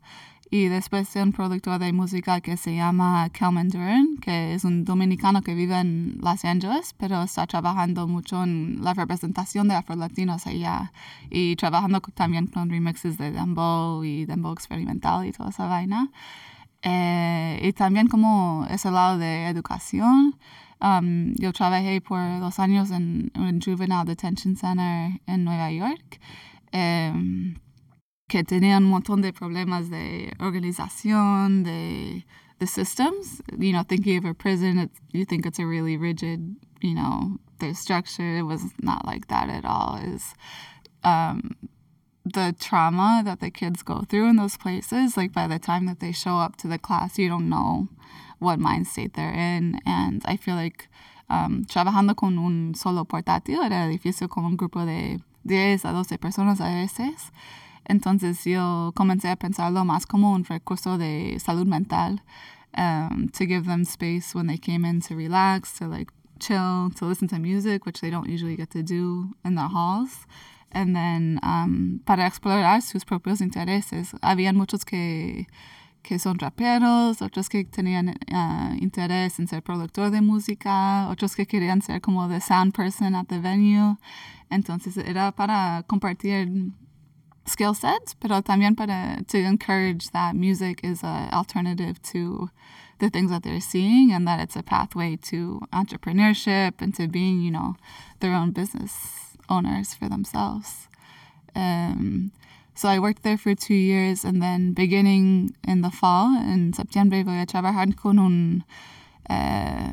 Y 0.51 0.69
después 0.69 1.13
de 1.13 1.23
un 1.23 1.33
productor 1.33 1.79
de 1.81 1.93
música 1.93 2.41
que 2.41 2.57
se 2.57 2.75
llama 2.75 3.29
Kelman 3.29 3.69
Duran, 3.69 4.17
que 4.23 4.55
es 4.55 4.65
un 4.65 4.87
dominicano 4.87 5.43
que 5.43 5.55
vive 5.55 5.79
en 5.79 6.17
Los 6.23 6.47
Ángeles, 6.47 6.95
pero 6.97 7.23
está 7.23 7.47
trabajando 7.47 8.09
mucho 8.09 8.43
en 8.43 8.83
la 8.83 8.95
representación 8.95 9.69
de 9.69 9.75
afrolatinos 9.75 10.47
allá 10.47 10.93
y 11.29 11.57
trabajando 11.57 12.01
también 12.01 12.47
con 12.47 12.71
remixes 12.71 13.19
de 13.19 13.33
dembow 13.33 14.03
y 14.03 14.25
dembow 14.25 14.55
experimental 14.55 15.27
y 15.27 15.33
toda 15.33 15.51
esa 15.51 15.67
vaina. 15.67 16.11
Eh, 16.81 17.61
y 17.63 17.75
también 17.75 18.09
como 18.09 18.67
ese 18.71 18.91
lado 18.91 19.19
de 19.19 19.49
educación. 19.49 20.35
Um, 20.81 21.35
yo 21.39 21.53
trabajé 21.53 22.01
por 22.01 22.19
dos 22.41 22.59
años 22.59 22.91
en 22.91 23.33
un 23.35 23.61
Juvenile 23.61 24.05
Detention 24.05 24.57
Center 24.57 25.19
en 25.27 25.45
Nueva 25.45 25.73
York, 25.73 26.21
um, 26.73 27.57
que 28.29 28.45
tenía 28.45 28.79
un 28.79 28.85
montón 28.85 29.21
de 29.21 29.33
problemas 29.33 29.91
de 29.91 30.33
organización, 30.39 31.65
de 31.65 32.25
the 32.59 32.67
systems. 32.67 33.41
You 33.57 33.73
know, 33.73 33.83
thinking 33.83 34.19
of 34.19 34.25
a 34.25 34.35
prison, 34.35 34.91
you 35.13 35.25
think 35.25 35.47
it's 35.47 35.59
a 35.59 35.67
really 35.67 35.97
rigid, 35.97 36.57
you 36.81 36.95
know, 36.95 37.39
the 37.59 37.75
structure. 37.75 38.39
It 38.39 38.43
was 38.43 38.63
not 38.81 39.05
like 39.05 39.29
that 39.29 39.49
at 39.49 39.65
all. 39.65 39.97
Is 39.97 40.35
um, 41.03 41.57
the 42.25 42.55
trauma 42.59 43.23
that 43.25 43.41
the 43.41 43.51
kids 43.51 43.83
go 43.83 44.05
through 44.09 44.29
in 44.29 44.37
those 44.37 44.57
places, 44.57 45.17
like 45.17 45.33
by 45.33 45.47
the 45.49 45.59
time 45.59 45.87
that 45.87 46.01
they 46.01 46.13
show 46.13 46.37
up 46.37 46.57
to 46.57 46.69
the 46.69 46.79
class, 46.79 47.19
you 47.19 47.29
don't 47.29 47.49
know 47.49 47.89
what 48.39 48.59
mind 48.59 48.87
state 48.87 49.15
they're 49.15 49.33
in. 49.33 49.81
And 49.87 50.23
I 50.25 50.37
feel 50.37 50.55
like 50.55 50.89
um, 51.29 51.65
trabajando 51.67 52.17
con 52.17 52.39
un 52.39 52.75
solo 52.75 53.05
portátil 53.05 53.63
era 53.63 53.87
difícil 53.89 54.29
con 54.29 54.45
un 54.45 54.57
grupo 54.57 54.85
de 54.85 55.21
10 55.45 55.85
a 55.85 55.93
12 55.93 56.19
personas 56.19 56.61
a 56.61 56.69
veces. 56.75 57.33
Entonces 57.89 58.45
yo 58.45 58.93
comencé 58.95 59.31
a 59.31 59.37
pensarlo 59.37 59.85
más 59.85 60.07
como 60.07 60.33
un 60.33 60.45
recurso 60.45 60.99
de 60.99 61.39
salud 61.41 61.67
mental 61.67 62.23
um, 62.77 63.29
to 63.31 63.47
give 63.47 63.67
them 63.67 63.85
space 63.85 64.35
when 64.35 64.47
they 64.47 64.59
came 64.59 64.85
in 64.85 65.01
to 65.01 65.15
relax, 65.17 65.79
to 65.79 65.87
like 65.87 66.13
chill, 66.39 66.91
to 66.97 67.07
listen 67.07 67.29
to 67.29 67.39
music, 67.39 67.87
which 67.87 68.01
they 68.01 68.11
don't 68.11 68.29
usually 68.29 68.57
get 68.57 68.71
to 68.71 68.83
do 68.83 69.35
in 69.45 69.55
the 69.55 69.69
halls. 69.69 70.27
And 70.71 70.95
then 70.95 71.41
um, 71.43 72.01
para 72.05 72.27
explorar 72.27 72.83
sus 72.83 73.05
propios 73.05 73.41
intereses. 73.41 74.15
Habían 74.23 74.57
muchos 74.57 74.85
que 74.85 75.47
que 76.09 76.19
son 76.19 76.39
raperos, 76.39 77.21
otros 77.21 77.51
que 77.51 77.65
tenían 77.65 78.09
uh, 78.09 78.75
interés 78.81 79.39
en 79.39 79.47
ser 79.47 79.63
productor 79.63 80.11
de 80.11 80.23
música, 80.23 81.07
otros 81.11 81.37
que 81.37 81.45
querían 81.45 81.83
ser 81.83 82.01
como 82.01 82.27
the 82.29 82.41
sound 82.41 82.73
person 82.73 83.15
at 83.15 83.27
the 83.29 83.39
venue. 83.39 83.99
Entonces 84.49 84.97
era 84.97 85.33
para 85.33 85.83
compartir 85.87 86.73
skill 87.47 87.75
sets, 87.75 88.15
pero 88.15 88.41
también 88.41 88.75
para 88.75 89.23
to 89.27 89.37
encourage 89.37 90.11
that 90.13 90.35
music 90.35 90.81
is 90.83 91.05
an 91.05 91.29
alternative 91.31 92.01
to 92.01 92.49
the 93.01 93.11
things 93.11 93.31
that 93.31 93.43
they're 93.43 93.61
seeing 93.61 94.11
and 94.11 94.27
that 94.27 94.41
it's 94.41 94.57
a 94.57 94.63
pathway 94.63 95.15
to 95.15 95.61
entrepreneurship 95.75 96.81
and 96.81 96.95
to 96.95 97.07
being, 97.07 97.43
you 97.43 97.51
know, 97.51 97.77
their 98.21 98.33
own 98.33 98.53
business 98.53 99.37
owners 99.51 99.93
for 99.93 100.09
themselves. 100.09 100.89
Um, 101.55 102.33
so 102.79 102.89
I 102.89 103.01
worked 103.01 103.25
there 103.25 103.37
for 103.37 103.57
two 103.57 103.75
years, 103.75 104.25
and 104.25 104.41
then 104.41 104.73
beginning 104.73 105.53
in 105.67 105.83
the 105.83 105.91
fall, 105.91 106.29
in 106.37 106.73
septiembre, 106.73 107.25
voy 107.25 107.41
a 107.41 107.47
trabajar 107.47 107.93
con 107.97 108.21
un, 108.21 108.65
uh, 109.29 109.93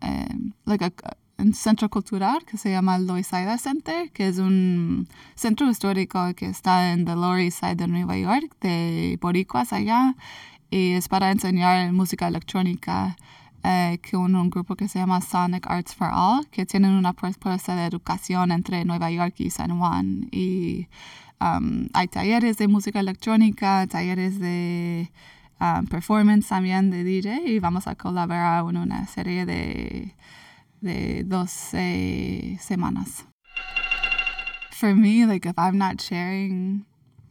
uh, 0.00 0.34
like 0.64 0.80
a, 0.80 0.92
un 1.38 1.52
centro 1.52 1.90
cultural 1.90 2.38
que 2.46 2.56
se 2.56 2.70
llama 2.70 2.98
Loisaida 2.98 3.58
Center, 3.58 4.10
que 4.12 4.28
es 4.28 4.38
un 4.38 5.08
centro 5.34 5.68
histórico 5.68 6.34
que 6.34 6.46
está 6.46 6.92
en 6.92 7.04
the 7.04 7.14
Lower 7.14 7.38
East 7.40 7.60
Side 7.60 7.76
de 7.76 7.86
Nueva 7.86 8.16
York, 8.16 8.56
de 8.62 9.18
boricuas 9.20 9.74
allá, 9.74 10.16
y 10.70 10.92
es 10.92 11.06
para 11.06 11.30
enseñar 11.30 11.92
música 11.92 12.28
electrónica 12.28 13.18
eh, 13.62 14.00
con 14.10 14.34
un 14.34 14.48
grupo 14.48 14.74
que 14.74 14.88
se 14.88 14.98
llama 14.98 15.20
Sonic 15.20 15.66
Arts 15.66 15.94
for 15.94 16.08
All, 16.10 16.46
que 16.50 16.64
tienen 16.64 16.92
una 16.92 17.12
propuesta 17.12 17.76
de 17.76 17.84
educación 17.84 18.52
entre 18.52 18.86
Nueva 18.86 19.10
York 19.10 19.34
y 19.36 19.50
San 19.50 19.78
Juan. 19.78 20.28
Y 20.32 20.88
um, 21.40 21.88
hay 21.94 22.08
talleres 22.08 22.56
de 22.58 22.68
música 22.68 23.00
electrónica, 23.00 23.86
talleres 23.86 24.38
de 24.38 25.10
um, 25.60 25.86
performance 25.86 26.48
también 26.48 26.90
de 26.90 27.04
DJ 27.04 27.42
y 27.46 27.58
vamos 27.58 27.86
a 27.86 27.94
colaborar 27.94 28.64
en 28.68 28.76
una 28.76 29.06
serie 29.06 29.46
de, 29.46 30.14
de 30.80 31.24
12 31.24 32.58
semanas. 32.60 33.24
For 34.72 34.94
me, 34.94 35.26
like 35.26 35.46
if 35.46 35.58
I'm 35.58 35.76
not 35.76 36.00
sharing 36.00 36.86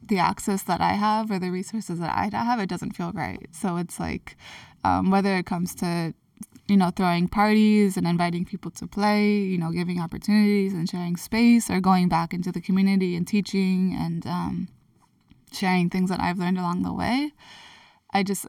the 0.06 0.20
access 0.20 0.64
that 0.64 0.82
I 0.82 0.94
have 0.94 1.32
or 1.32 1.40
the 1.40 1.52
resources 1.52 2.00
that 2.00 2.12
I 2.12 2.30
have, 2.32 2.60
it 2.60 2.70
doesn't 2.70 2.96
feel 2.96 3.12
right. 3.14 3.48
So 3.52 3.78
it's 3.78 4.00
like 4.00 4.36
um, 4.84 5.10
whether 5.10 5.36
it 5.36 5.46
comes 5.46 5.74
to 5.76 6.14
you 6.70 6.78
know, 6.78 6.92
throwing 6.92 7.28
parties 7.28 7.98
and 7.98 8.08
inviting 8.08 8.46
people 8.46 8.72
to 8.72 8.88
play, 8.88 9.28
you 9.28 9.58
know, 9.58 9.72
giving 9.72 10.00
opportunities 10.00 10.74
and 10.74 10.90
sharing 10.90 11.18
space, 11.18 11.70
or 11.70 11.80
going 11.80 12.10
back 12.10 12.34
into 12.34 12.52
the 12.52 12.62
community 12.62 13.16
and 13.16 13.28
teaching 13.28 13.96
and 13.98 14.26
um, 14.26 14.68
sharing 15.52 15.90
things 15.90 16.10
that 16.10 16.20
I've 16.20 16.38
learned 16.38 16.58
along 16.58 16.84
the 16.84 16.94
way. 16.94 17.32
I 18.12 18.24
just, 18.24 18.46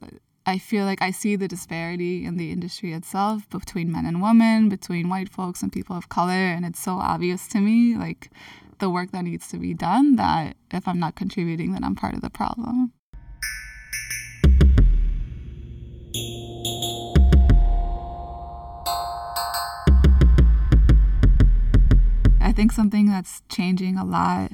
I 0.47 0.59
feel 0.59 0.85
like 0.85 1.03
I 1.03 1.11
see 1.11 1.37
the 1.37 1.49
disparity 1.49 2.25
in 2.25 2.37
the 2.37 2.51
industry 2.51 2.93
itself 2.93 3.49
between 3.51 3.93
men 3.93 4.07
and 4.07 4.23
women, 4.23 4.69
between 4.69 5.09
white 5.09 5.29
folks 5.29 5.63
and 5.63 5.73
people 5.73 5.97
of 5.97 6.09
color, 6.09 6.33
and 6.33 6.65
it's 6.65 6.81
so 6.81 6.95
obvious 6.95 7.47
to 7.49 7.61
me. 7.61 7.97
Like, 7.97 8.31
the 8.81 8.91
work 8.91 9.13
that 9.13 9.25
needs 9.25 9.47
to 9.49 9.59
be 9.59 9.75
done 9.75 10.17
that 10.17 10.57
if 10.71 10.89
I'm 10.89 10.99
not 10.99 11.15
contributing, 11.15 11.73
then 11.73 11.85
I'm 11.85 11.95
part 11.95 12.15
of 12.15 12.23
the 12.23 12.31
problem. 12.31 12.93
I 22.51 22.53
think 22.53 22.73
something 22.73 23.07
that's 23.07 23.45
changing 23.49 23.97
a 23.97 24.05
lot 24.05 24.51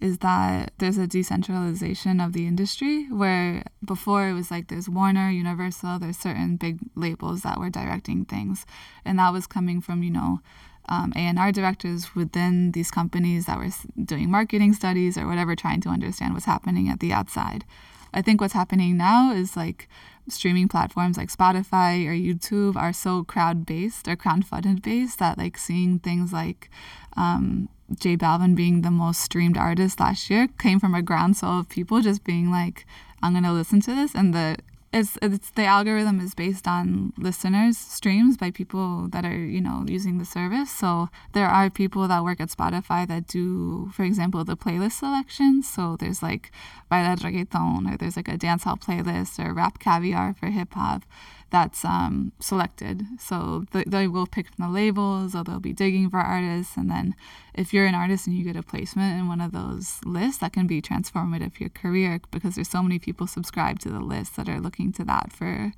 is 0.00 0.20
that 0.20 0.72
there's 0.78 0.96
a 0.96 1.06
decentralization 1.06 2.18
of 2.18 2.32
the 2.32 2.46
industry 2.46 3.04
where 3.10 3.64
before 3.84 4.30
it 4.30 4.32
was 4.32 4.50
like 4.50 4.68
there's 4.68 4.88
Warner, 4.88 5.28
Universal, 5.28 5.98
there's 5.98 6.16
certain 6.16 6.56
big 6.56 6.78
labels 6.94 7.42
that 7.42 7.60
were 7.60 7.68
directing 7.68 8.24
things. 8.24 8.64
And 9.04 9.18
that 9.18 9.30
was 9.34 9.46
coming 9.46 9.82
from, 9.82 10.02
you 10.02 10.10
know, 10.10 10.40
um, 10.88 11.12
A&R 11.14 11.52
directors 11.52 12.14
within 12.14 12.72
these 12.72 12.90
companies 12.90 13.44
that 13.44 13.58
were 13.58 13.68
doing 14.02 14.30
marketing 14.30 14.72
studies 14.72 15.18
or 15.18 15.26
whatever, 15.26 15.54
trying 15.54 15.82
to 15.82 15.90
understand 15.90 16.32
what's 16.32 16.46
happening 16.46 16.88
at 16.88 17.00
the 17.00 17.12
outside. 17.12 17.66
I 18.14 18.22
think 18.22 18.40
what's 18.40 18.54
happening 18.54 18.96
now 18.96 19.32
is 19.32 19.56
like 19.56 19.88
streaming 20.28 20.68
platforms 20.68 21.18
like 21.18 21.28
Spotify 21.28 22.06
or 22.06 22.12
YouTube 22.12 22.76
are 22.76 22.92
so 22.92 23.24
crowd 23.24 23.66
based 23.66 24.08
or 24.08 24.16
crowdfunded 24.16 24.82
based 24.82 25.18
that 25.18 25.36
like 25.36 25.58
seeing 25.58 25.98
things 25.98 26.32
like 26.32 26.70
um, 27.16 27.68
J 27.98 28.16
Balvin 28.16 28.54
being 28.54 28.82
the 28.82 28.90
most 28.90 29.20
streamed 29.20 29.58
artist 29.58 30.00
last 30.00 30.30
year 30.30 30.48
came 30.58 30.80
from 30.80 30.94
a 30.94 31.02
groundswell 31.02 31.58
of 31.58 31.68
people 31.68 32.00
just 32.00 32.24
being 32.24 32.50
like, 32.50 32.86
I'm 33.22 33.34
gonna 33.34 33.52
listen 33.52 33.80
to 33.82 33.94
this, 33.94 34.14
and 34.14 34.32
the 34.32 34.56
it's, 34.94 35.18
it's 35.20 35.50
the 35.50 35.64
algorithm 35.64 36.20
is 36.20 36.34
based 36.34 36.68
on 36.68 37.12
listeners 37.18 37.76
streams 37.76 38.36
by 38.36 38.50
people 38.52 39.08
that 39.08 39.24
are 39.24 39.44
you 39.44 39.60
know 39.60 39.84
using 39.86 40.18
the 40.18 40.24
service. 40.24 40.70
So 40.70 41.08
there 41.32 41.48
are 41.48 41.68
people 41.68 42.06
that 42.08 42.22
work 42.22 42.40
at 42.40 42.50
spotify 42.50 43.06
that 43.08 43.26
do 43.26 43.90
for 43.92 44.04
example 44.04 44.44
the 44.44 44.56
playlist 44.56 44.92
selection. 44.92 45.62
So 45.62 45.96
there's 45.96 46.22
like 46.22 46.52
baila 46.88 47.16
reggaeton 47.16 47.92
or 47.92 47.96
there's 47.96 48.16
like 48.16 48.28
a 48.28 48.38
dancehall 48.38 48.80
playlist 48.80 49.44
or 49.44 49.52
rap 49.52 49.80
caviar 49.80 50.32
for 50.32 50.46
hip-hop 50.46 51.02
that's 51.54 51.84
um, 51.84 52.32
selected. 52.40 53.04
So 53.20 53.64
th- 53.72 53.86
they 53.86 54.08
will 54.08 54.26
pick 54.26 54.48
from 54.48 54.66
the 54.66 54.72
labels 54.72 55.36
or 55.36 55.44
they'll 55.44 55.60
be 55.60 55.72
digging 55.72 56.10
for 56.10 56.18
artists. 56.18 56.76
And 56.76 56.90
then 56.90 57.14
if 57.54 57.72
you're 57.72 57.86
an 57.86 57.94
artist 57.94 58.26
and 58.26 58.36
you 58.36 58.44
get 58.44 58.56
a 58.56 58.62
placement 58.62 59.20
in 59.20 59.28
one 59.28 59.40
of 59.40 59.52
those 59.52 60.00
lists, 60.04 60.38
that 60.38 60.52
can 60.52 60.66
be 60.66 60.82
transformative 60.82 61.52
for 61.52 61.62
your 61.62 61.70
career 61.70 62.20
because 62.32 62.56
there's 62.56 62.68
so 62.68 62.82
many 62.82 62.98
people 62.98 63.28
subscribed 63.28 63.82
to 63.82 63.88
the 63.88 64.00
list 64.00 64.34
that 64.34 64.48
are 64.48 64.58
looking 64.58 64.92
to 64.94 65.04
that 65.04 65.30
for, 65.30 65.72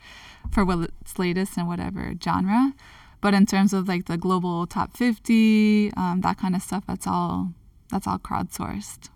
for 0.50 0.64
what's 0.64 1.18
latest 1.18 1.58
and 1.58 1.68
whatever 1.68 2.14
genre. 2.24 2.72
But 3.20 3.34
in 3.34 3.44
terms 3.44 3.74
of 3.74 3.86
like 3.86 4.06
the 4.06 4.16
global 4.16 4.66
top 4.66 4.96
50, 4.96 5.92
um, 5.94 6.22
that 6.22 6.38
kind 6.38 6.56
of 6.56 6.62
stuff, 6.62 6.84
that's 6.86 7.06
all 7.06 7.52
that's 7.90 8.06
all 8.06 8.18
crowdsourced 8.18 9.10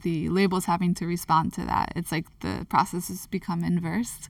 the 0.00 0.28
labels 0.30 0.64
having 0.64 0.94
to 0.94 1.06
respond 1.06 1.52
to 1.54 1.64
that. 1.66 1.92
It's 1.94 2.10
like 2.10 2.26
the 2.40 2.66
process 2.68 3.08
has 3.08 3.26
become 3.26 3.62
inversed. 3.62 4.28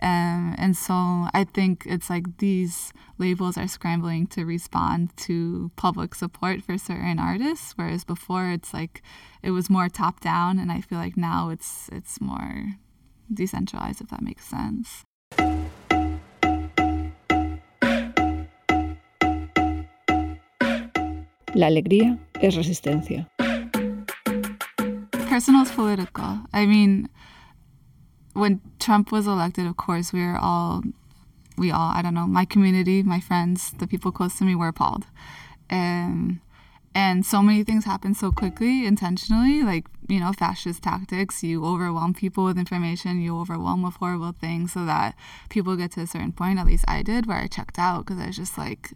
Um, 0.00 0.54
and 0.58 0.76
so 0.76 0.94
I 0.94 1.44
think 1.52 1.84
it's 1.86 2.08
like 2.08 2.38
these 2.38 2.92
labels 3.18 3.56
are 3.56 3.66
scrambling 3.66 4.26
to 4.28 4.44
respond 4.44 5.16
to 5.28 5.70
public 5.76 6.14
support 6.14 6.62
for 6.62 6.78
certain 6.78 7.18
artists, 7.18 7.72
whereas 7.76 8.04
before 8.04 8.50
it's 8.50 8.72
like 8.72 9.02
it 9.42 9.50
was 9.50 9.68
more 9.68 9.88
top 9.88 10.20
down, 10.20 10.58
and 10.58 10.70
I 10.70 10.80
feel 10.80 10.98
like 10.98 11.16
now 11.16 11.48
it's 11.50 11.88
it's 11.92 12.20
more 12.20 12.74
decentralized, 13.32 14.00
if 14.00 14.08
that 14.08 14.22
makes 14.22 14.46
sense. 14.46 15.04
La 21.54 21.66
alegría 21.66 22.18
es 22.40 22.54
resistencia. 22.54 23.26
Personal 25.28 25.62
is 25.62 25.70
political. 25.72 26.40
I 26.52 26.66
mean, 26.66 27.08
when 28.34 28.60
Trump 28.78 29.10
was 29.10 29.26
elected, 29.26 29.66
of 29.66 29.76
course, 29.76 30.12
we 30.12 30.20
were 30.20 30.38
all, 30.38 30.82
we 31.56 31.70
all, 31.70 31.92
I 31.94 32.02
don't 32.02 32.14
know, 32.14 32.26
my 32.26 32.44
community, 32.44 33.02
my 33.02 33.20
friends, 33.20 33.72
the 33.78 33.86
people 33.86 34.12
close 34.12 34.38
to 34.38 34.44
me 34.44 34.54
were 34.54 34.68
appalled. 34.68 35.06
And, 35.68 36.40
and 36.94 37.26
so 37.26 37.42
many 37.42 37.64
things 37.64 37.84
happen 37.84 38.14
so 38.14 38.32
quickly, 38.32 38.86
intentionally, 38.86 39.62
like, 39.62 39.86
you 40.08 40.20
know, 40.20 40.32
fascist 40.32 40.82
tactics. 40.82 41.42
You 41.42 41.64
overwhelm 41.64 42.14
people 42.14 42.44
with 42.44 42.58
information, 42.58 43.20
you 43.20 43.38
overwhelm 43.38 43.82
with 43.82 43.94
horrible 43.94 44.32
things 44.32 44.72
so 44.72 44.84
that 44.86 45.14
people 45.50 45.76
get 45.76 45.92
to 45.92 46.00
a 46.00 46.06
certain 46.06 46.32
point, 46.32 46.58
at 46.58 46.66
least 46.66 46.84
I 46.88 47.02
did, 47.02 47.26
where 47.26 47.38
I 47.38 47.46
checked 47.46 47.78
out 47.78 48.06
because 48.06 48.20
I 48.20 48.28
was 48.28 48.36
just 48.36 48.56
like, 48.56 48.92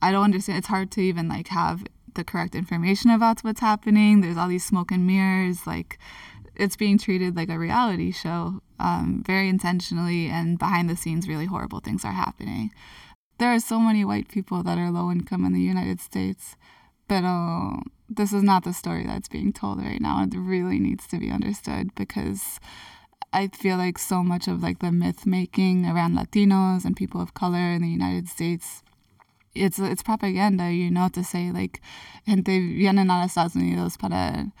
I 0.00 0.10
don't 0.12 0.24
understand. 0.24 0.58
It's 0.58 0.68
hard 0.68 0.90
to 0.92 1.00
even 1.00 1.28
like 1.28 1.48
have 1.48 1.84
the 2.14 2.24
correct 2.24 2.54
information 2.54 3.10
about 3.10 3.40
what's 3.40 3.60
happening. 3.60 4.20
There's 4.20 4.36
all 4.36 4.48
these 4.48 4.64
smoke 4.64 4.90
and 4.90 5.06
mirrors, 5.06 5.66
like, 5.66 5.98
it's 6.56 6.76
being 6.76 6.98
treated 6.98 7.36
like 7.36 7.48
a 7.48 7.58
reality 7.58 8.10
show 8.12 8.60
um, 8.78 9.22
very 9.26 9.48
intentionally 9.48 10.26
and 10.26 10.58
behind 10.58 10.88
the 10.88 10.96
scenes 10.96 11.28
really 11.28 11.46
horrible 11.46 11.80
things 11.80 12.04
are 12.04 12.12
happening. 12.12 12.72
There 13.38 13.52
are 13.52 13.60
so 13.60 13.78
many 13.78 14.04
white 14.04 14.28
people 14.28 14.62
that 14.62 14.78
are 14.78 14.90
low 14.90 15.10
income 15.10 15.44
in 15.44 15.52
the 15.52 15.62
united 15.62 16.00
states 16.00 16.56
but 17.08 17.24
uh, 17.24 17.78
this 18.08 18.32
is 18.32 18.42
not 18.42 18.62
the 18.64 18.72
story 18.72 19.04
that's 19.04 19.28
being 19.28 19.52
told 19.52 19.78
right 19.78 20.00
now. 20.00 20.22
It 20.22 20.36
really 20.36 20.78
needs 20.78 21.08
to 21.08 21.18
be 21.18 21.28
understood 21.28 21.92
because 21.96 22.60
i 23.32 23.48
feel 23.48 23.76
like 23.76 23.98
so 23.98 24.22
much 24.22 24.48
of 24.48 24.62
like 24.62 24.80
the 24.80 24.90
myth 24.90 25.26
making 25.26 25.86
around 25.86 26.16
latinos 26.16 26.84
and 26.84 26.96
people 26.96 27.20
of 27.20 27.34
color 27.34 27.58
in 27.58 27.82
the 27.82 27.88
united 27.88 28.28
states 28.28 28.82
it's 29.54 29.78
it's 29.78 30.02
propaganda 30.02 30.72
you 30.72 30.90
know 30.90 31.08
to 31.08 31.22
say 31.22 31.50
like 31.50 31.80
gente 32.26 32.50
vienen 32.50 33.10
a 33.10 33.24
estados 33.24 33.54
unidos 33.54 33.98
para 33.98 34.52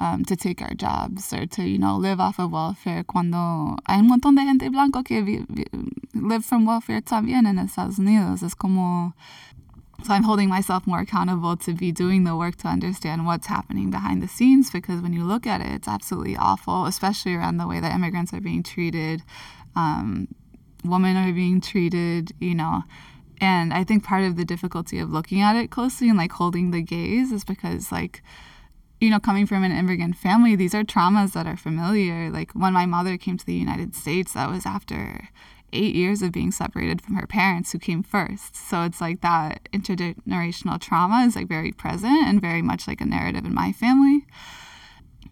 um, 0.00 0.24
to 0.24 0.36
take 0.36 0.60
our 0.60 0.74
jobs 0.74 1.32
or 1.32 1.46
to, 1.46 1.62
you 1.62 1.78
know, 1.78 1.96
live 1.96 2.20
off 2.20 2.38
of 2.38 2.52
welfare 2.52 3.04
cuando 3.04 3.76
hay 3.86 3.98
un 3.98 4.08
montón 4.08 4.34
de 4.34 4.42
gente 4.42 4.68
blanco 4.68 5.02
que 5.02 5.22
vi, 5.22 5.44
vi, 5.48 5.64
live 6.14 6.44
from 6.44 6.66
welfare 6.66 7.00
también 7.00 7.46
en 7.46 7.58
Estados 7.58 7.98
Unidos. 7.98 8.42
Es 8.42 8.54
como, 8.54 9.14
so 10.02 10.12
I'm 10.12 10.24
holding 10.24 10.48
myself 10.48 10.86
more 10.86 11.00
accountable 11.00 11.56
to 11.58 11.72
be 11.72 11.92
doing 11.92 12.24
the 12.24 12.36
work 12.36 12.56
to 12.56 12.68
understand 12.68 13.24
what's 13.24 13.46
happening 13.46 13.90
behind 13.90 14.22
the 14.22 14.28
scenes 14.28 14.70
because 14.70 15.00
when 15.00 15.12
you 15.12 15.24
look 15.24 15.46
at 15.46 15.60
it, 15.60 15.68
it's 15.68 15.88
absolutely 15.88 16.36
awful, 16.36 16.86
especially 16.86 17.34
around 17.34 17.58
the 17.58 17.66
way 17.66 17.80
that 17.80 17.94
immigrants 17.94 18.32
are 18.32 18.40
being 18.40 18.62
treated, 18.62 19.22
um, 19.76 20.28
women 20.84 21.16
are 21.16 21.32
being 21.32 21.60
treated, 21.60 22.32
you 22.40 22.54
know. 22.54 22.82
And 23.40 23.72
I 23.72 23.84
think 23.84 24.04
part 24.04 24.24
of 24.24 24.36
the 24.36 24.44
difficulty 24.44 24.98
of 24.98 25.10
looking 25.10 25.40
at 25.40 25.56
it 25.56 25.70
closely 25.70 26.08
and 26.08 26.18
like 26.18 26.32
holding 26.32 26.70
the 26.70 26.82
gaze 26.82 27.32
is 27.32 27.44
because 27.44 27.90
like 27.90 28.22
you 29.00 29.10
know, 29.10 29.20
coming 29.20 29.46
from 29.46 29.64
an 29.64 29.72
immigrant 29.72 30.16
family, 30.16 30.56
these 30.56 30.74
are 30.74 30.84
traumas 30.84 31.32
that 31.32 31.46
are 31.46 31.56
familiar. 31.56 32.30
Like 32.30 32.52
when 32.52 32.72
my 32.72 32.86
mother 32.86 33.16
came 33.16 33.36
to 33.36 33.46
the 33.46 33.54
United 33.54 33.94
States, 33.94 34.32
that 34.32 34.50
was 34.50 34.64
after 34.64 35.28
eight 35.72 35.94
years 35.94 36.22
of 36.22 36.32
being 36.32 36.52
separated 36.52 37.02
from 37.02 37.16
her 37.16 37.26
parents 37.26 37.72
who 37.72 37.78
came 37.78 38.02
first. 38.02 38.56
So 38.56 38.82
it's 38.82 39.00
like 39.00 39.20
that 39.20 39.68
intergenerational 39.72 40.80
trauma 40.80 41.26
is 41.26 41.36
like 41.36 41.48
very 41.48 41.72
present 41.72 42.26
and 42.26 42.40
very 42.40 42.62
much 42.62 42.86
like 42.86 43.00
a 43.00 43.06
narrative 43.06 43.44
in 43.44 43.54
my 43.54 43.72
family. 43.72 44.24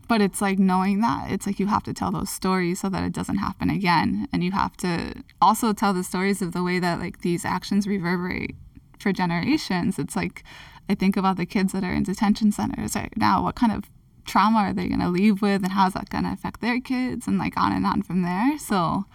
But 0.08 0.20
it's 0.20 0.42
like 0.42 0.58
knowing 0.58 1.00
that 1.00 1.30
it's 1.30 1.46
like 1.46 1.58
you 1.58 1.68
have 1.68 1.84
to 1.84 1.94
tell 1.94 2.10
those 2.10 2.28
stories 2.28 2.80
so 2.80 2.88
that 2.88 3.04
it 3.04 3.12
doesn't 3.12 3.38
happen 3.38 3.70
again. 3.70 4.28
And 4.32 4.44
you 4.44 4.50
have 4.50 4.76
to 4.78 5.22
also 5.40 5.72
tell 5.72 5.94
the 5.94 6.04
stories 6.04 6.42
of 6.42 6.52
the 6.52 6.62
way 6.62 6.78
that 6.80 6.98
like 6.98 7.20
these 7.20 7.44
actions 7.44 7.86
reverberate 7.86 8.56
for 8.98 9.12
generations. 9.12 9.98
It's 9.98 10.16
like 10.16 10.44
I 10.92 10.94
think 10.94 11.16
about 11.16 11.38
the 11.38 11.46
kids 11.46 11.72
that 11.72 11.84
are 11.84 11.92
in 11.94 12.02
detention 12.02 12.52
centers 12.52 12.94
right 12.94 13.16
now. 13.16 13.42
What 13.42 13.54
kind 13.54 13.72
of 13.72 13.84
trauma 14.26 14.58
are 14.58 14.72
they 14.74 14.88
going 14.88 15.00
to 15.00 15.08
leave 15.08 15.40
with, 15.40 15.62
and 15.62 15.72
how's 15.72 15.94
that 15.94 16.10
going 16.10 16.24
to 16.24 16.32
affect 16.32 16.60
their 16.60 16.80
kids, 16.80 17.26
and 17.26 17.38
like 17.38 17.56
on 17.56 17.72
and 17.72 17.86
on 17.86 18.02
from 18.02 18.20
there. 18.20 18.58
So, 18.58 19.06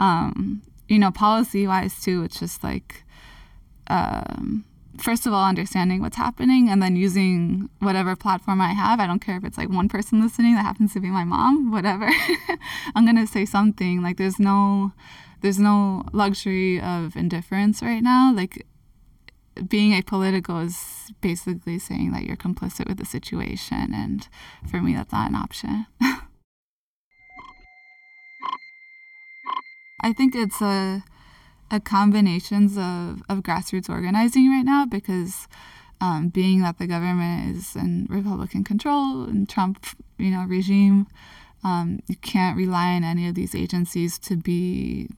um, 0.00 0.62
you 0.88 0.98
know, 0.98 1.10
policy 1.10 1.66
wise 1.66 2.00
too, 2.02 2.22
it's 2.22 2.40
just 2.40 2.64
like, 2.64 3.04
um, 3.88 4.64
first 4.96 5.26
of 5.26 5.34
all, 5.34 5.44
understanding 5.44 6.00
what's 6.00 6.16
happening, 6.16 6.70
and 6.70 6.82
then 6.82 6.96
using 6.96 7.68
whatever 7.80 8.16
platform 8.16 8.62
I 8.62 8.72
have. 8.72 8.98
I 8.98 9.06
don't 9.06 9.20
care 9.20 9.36
if 9.36 9.44
it's 9.44 9.58
like 9.58 9.68
one 9.68 9.90
person 9.90 10.22
listening 10.22 10.54
that 10.54 10.64
happens 10.64 10.94
to 10.94 11.00
be 11.00 11.10
my 11.10 11.24
mom, 11.24 11.70
whatever. 11.70 12.08
I'm 12.94 13.04
gonna 13.04 13.26
say 13.26 13.44
something. 13.44 14.02
Like, 14.02 14.16
there's 14.16 14.38
no, 14.38 14.92
there's 15.42 15.58
no 15.58 16.04
luxury 16.14 16.80
of 16.80 17.16
indifference 17.16 17.82
right 17.82 18.02
now. 18.02 18.32
Like 18.34 18.66
being 19.68 19.92
apolitical 20.00 20.64
is 20.64 21.12
basically 21.20 21.78
saying 21.78 22.12
that 22.12 22.24
you're 22.24 22.36
complicit 22.36 22.88
with 22.88 22.98
the 22.98 23.04
situation, 23.04 23.92
and 23.94 24.28
for 24.70 24.80
me, 24.80 24.94
that's 24.94 25.12
not 25.12 25.30
an 25.30 25.36
option. 25.36 25.86
I 30.04 30.12
think 30.12 30.34
it's 30.34 30.60
a 30.60 31.04
a 31.72 31.80
combinations 31.80 32.76
of, 32.76 33.22
of 33.30 33.42
grassroots 33.42 33.88
organizing 33.88 34.50
right 34.50 34.64
now 34.64 34.84
because 34.84 35.48
um, 36.02 36.28
being 36.28 36.60
that 36.60 36.78
the 36.78 36.86
government 36.86 37.56
is 37.56 37.74
in 37.74 38.06
Republican 38.10 38.62
control 38.62 39.22
and 39.22 39.48
Trump, 39.48 39.86
you 40.18 40.30
know, 40.30 40.44
regime, 40.46 41.06
um, 41.64 42.00
you 42.08 42.16
can't 42.16 42.58
rely 42.58 42.94
on 42.94 43.04
any 43.04 43.26
of 43.26 43.34
these 43.34 43.54
agencies 43.54 44.18
to 44.18 44.36
be 44.36 45.08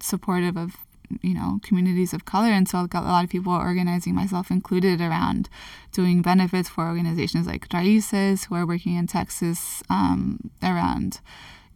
supportive 0.00 0.56
of 0.56 0.78
you 1.22 1.34
know 1.34 1.60
communities 1.62 2.12
of 2.12 2.24
color. 2.24 2.48
And 2.48 2.68
so 2.68 2.78
I've 2.78 2.90
got 2.90 3.04
a 3.04 3.06
lot 3.06 3.24
of 3.24 3.30
people 3.30 3.52
organizing 3.52 4.14
myself 4.14 4.50
included 4.50 5.00
around 5.00 5.48
doing 5.92 6.22
benefits 6.22 6.68
for 6.68 6.86
organizations 6.86 7.46
like 7.46 7.68
Raices 7.68 8.46
who 8.46 8.54
are 8.54 8.66
working 8.66 8.96
in 8.96 9.06
Texas 9.06 9.82
um, 9.90 10.50
around 10.62 11.20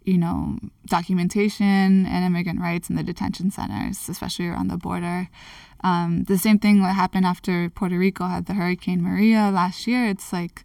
you 0.04 0.18
know 0.18 0.58
documentation 0.86 2.06
and 2.06 2.24
immigrant 2.24 2.60
rights 2.60 2.88
in 2.88 2.96
the 2.96 3.02
detention 3.02 3.50
centers 3.50 4.08
especially 4.08 4.48
around 4.48 4.68
the 4.68 4.78
border. 4.78 5.28
Um, 5.84 6.24
the 6.24 6.38
same 6.38 6.58
thing 6.58 6.82
that 6.82 6.94
happened 6.94 7.24
after 7.24 7.70
Puerto 7.70 7.96
Rico 7.96 8.26
had 8.26 8.46
the 8.46 8.54
Hurricane 8.54 9.02
Maria 9.02 9.50
last 9.52 9.86
year. 9.86 10.06
It's 10.08 10.32
like 10.32 10.64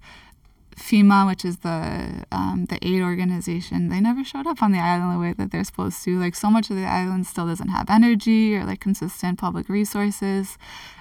FEMA, 0.76 1.28
which 1.28 1.46
is 1.46 1.58
the 1.58 2.26
um, 2.32 2.66
the 2.70 2.78
aid 2.82 3.02
organization, 3.02 3.90
they 3.90 4.00
never 4.00 4.24
showed 4.24 4.48
up 4.48 4.62
on 4.62 4.72
the 4.72 4.80
island 4.80 5.14
the 5.14 5.20
way 5.20 5.34
that 5.34 5.52
they're 5.52 5.64
supposed 5.64 6.04
to. 6.04 6.20
Like 6.20 6.36
so 6.36 6.50
much 6.50 6.70
of 6.70 6.76
the 6.76 6.86
island 6.86 7.28
still 7.28 7.48
doesn't 7.48 7.70
have 7.70 7.90
energy 7.90 8.56
or 8.56 8.64
like 8.66 8.80
consistent 8.80 9.40
public 9.40 9.70
resources, 9.70 10.58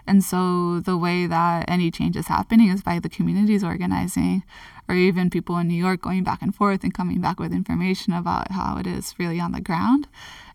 and 0.06 0.22
so 0.22 0.80
the 0.80 0.96
way 0.96 1.26
that 1.26 1.68
any 1.68 1.90
change 1.90 2.16
is 2.16 2.28
happening 2.28 2.68
is 2.68 2.82
by 2.82 2.98
the 2.98 3.08
communities 3.08 3.64
organizing, 3.64 4.42
or 4.88 4.94
even 4.94 5.30
people 5.30 5.56
in 5.58 5.68
New 5.68 5.82
York 5.82 6.02
going 6.02 6.24
back 6.24 6.42
and 6.42 6.54
forth 6.54 6.82
and 6.84 6.94
coming 6.94 7.20
back 7.20 7.38
with 7.40 7.52
information 7.52 8.12
about 8.12 8.52
how 8.52 8.76
it 8.78 8.86
is 8.86 9.14
really 9.18 9.40
on 9.40 9.52
the 9.52 9.60
ground. 9.60 10.08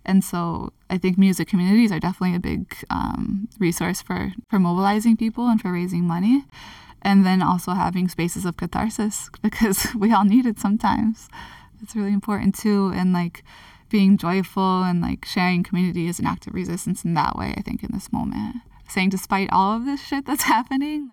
And 0.05 0.23
so 0.23 0.71
I 0.89 0.97
think 0.97 1.17
music 1.17 1.49
communities 1.49 1.91
are 1.91 1.99
definitely 1.99 2.35
a 2.35 2.39
big 2.39 2.73
um, 2.89 3.49
resource 3.59 4.01
for 4.01 4.33
for 4.49 4.59
mobilizing 4.59 5.17
people 5.17 5.47
and 5.47 5.61
for 5.61 5.71
raising 5.71 6.05
money 6.05 6.45
and 7.01 7.25
then 7.25 7.41
also 7.41 7.71
having 7.71 8.07
spaces 8.07 8.45
of 8.45 8.57
catharsis 8.57 9.29
because 9.41 9.87
we 9.95 10.11
all 10.13 10.25
need 10.25 10.45
it 10.45 10.59
sometimes. 10.59 11.27
It's 11.81 11.95
really 11.95 12.13
important 12.13 12.55
too, 12.55 12.91
and 12.95 13.13
like 13.13 13.43
being 13.89 14.17
joyful 14.17 14.83
and 14.83 15.01
like 15.01 15.25
sharing 15.25 15.63
community 15.63 16.07
is 16.07 16.19
an 16.19 16.25
act 16.25 16.47
of 16.47 16.53
resistance 16.53 17.05
in 17.05 17.13
that 17.13 17.37
way. 17.37 17.53
I 17.57 17.61
think 17.61 17.83
in 17.83 17.91
this 17.93 18.11
moment, 18.11 18.57
saying 18.87 19.09
despite 19.09 19.49
all 19.51 19.75
of 19.75 19.85
this 19.85 20.01
shit 20.01 20.25
that's 20.25 20.43
happening. 20.55 21.11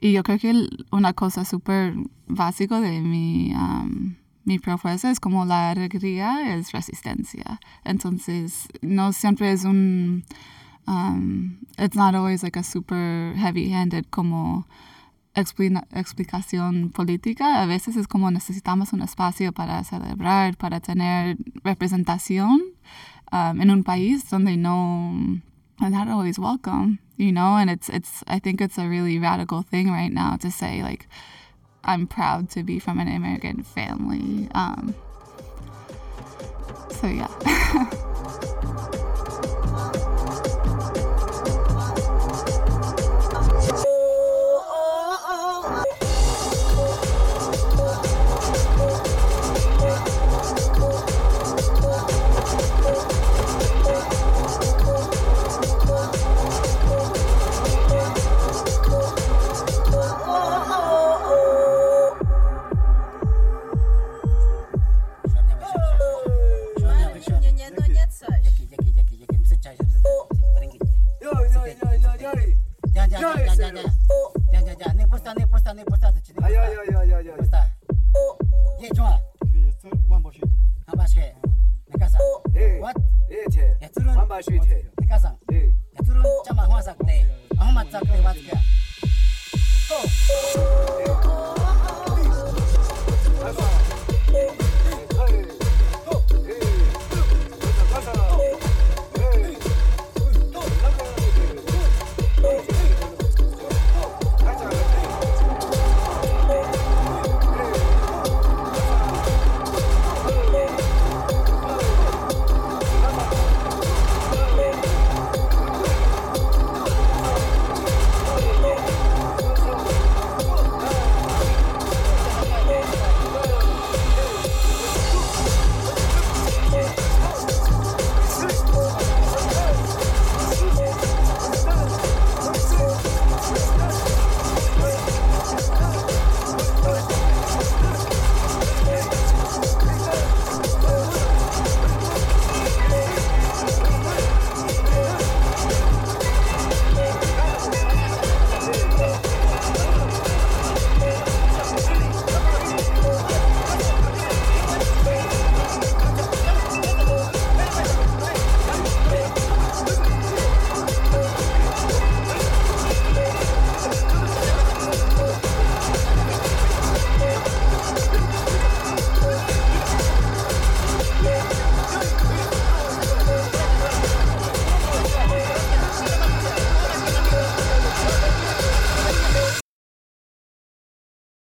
Y 0.00 0.10
yo 0.12 0.22
creo 0.22 0.40
que 0.40 0.68
una 0.92 1.12
cosa 1.12 1.44
súper 1.44 1.92
básico 2.28 2.80
de 2.80 3.00
mi 3.00 3.52
um, 3.52 4.16
mi 4.48 4.58
propuesta 4.58 5.10
es 5.10 5.20
como 5.20 5.44
la 5.44 5.70
alegría 5.70 6.56
es 6.56 6.72
resistencia. 6.72 7.60
Entonces, 7.84 8.66
no 8.80 9.12
siempre 9.12 9.52
es 9.52 9.64
un. 9.64 10.24
Um, 10.86 11.58
it's 11.78 11.94
not 11.94 12.14
always 12.14 12.42
like 12.42 12.56
a 12.56 12.62
super 12.62 13.34
heavy 13.36 13.68
handed 13.68 14.10
como 14.10 14.66
explicación 15.40 16.90
política. 16.90 17.62
A 17.62 17.66
veces 17.66 17.96
es 17.96 18.06
como 18.06 18.30
necesitamos 18.30 18.92
un 18.92 19.02
espacio 19.02 19.52
para 19.52 19.82
celebrar, 19.84 20.56
para 20.56 20.80
tener 20.80 21.36
representación 21.64 22.62
um, 23.32 23.60
en 23.60 23.70
un 23.70 23.84
país 23.84 24.28
donde 24.30 24.56
no 24.56 25.40
not 25.80 26.08
always 26.08 26.38
welcome, 26.38 26.98
you 27.16 27.32
know. 27.32 27.56
And 27.56 27.70
it's 27.70 27.88
it's 27.88 28.24
I 28.26 28.40
think 28.40 28.60
it's 28.60 28.78
a 28.78 28.88
really 28.88 29.18
radical 29.18 29.62
thing 29.62 29.90
right 29.90 30.12
now 30.12 30.36
to 30.38 30.50
say 30.50 30.82
like 30.82 31.06
I'm 31.84 32.06
proud 32.06 32.50
to 32.50 32.62
be 32.62 32.78
from 32.78 32.98
an 32.98 33.08
immigrant 33.08 33.66
family. 33.66 34.48
Um, 34.54 34.94
so 36.90 37.06
yeah. 37.06 38.04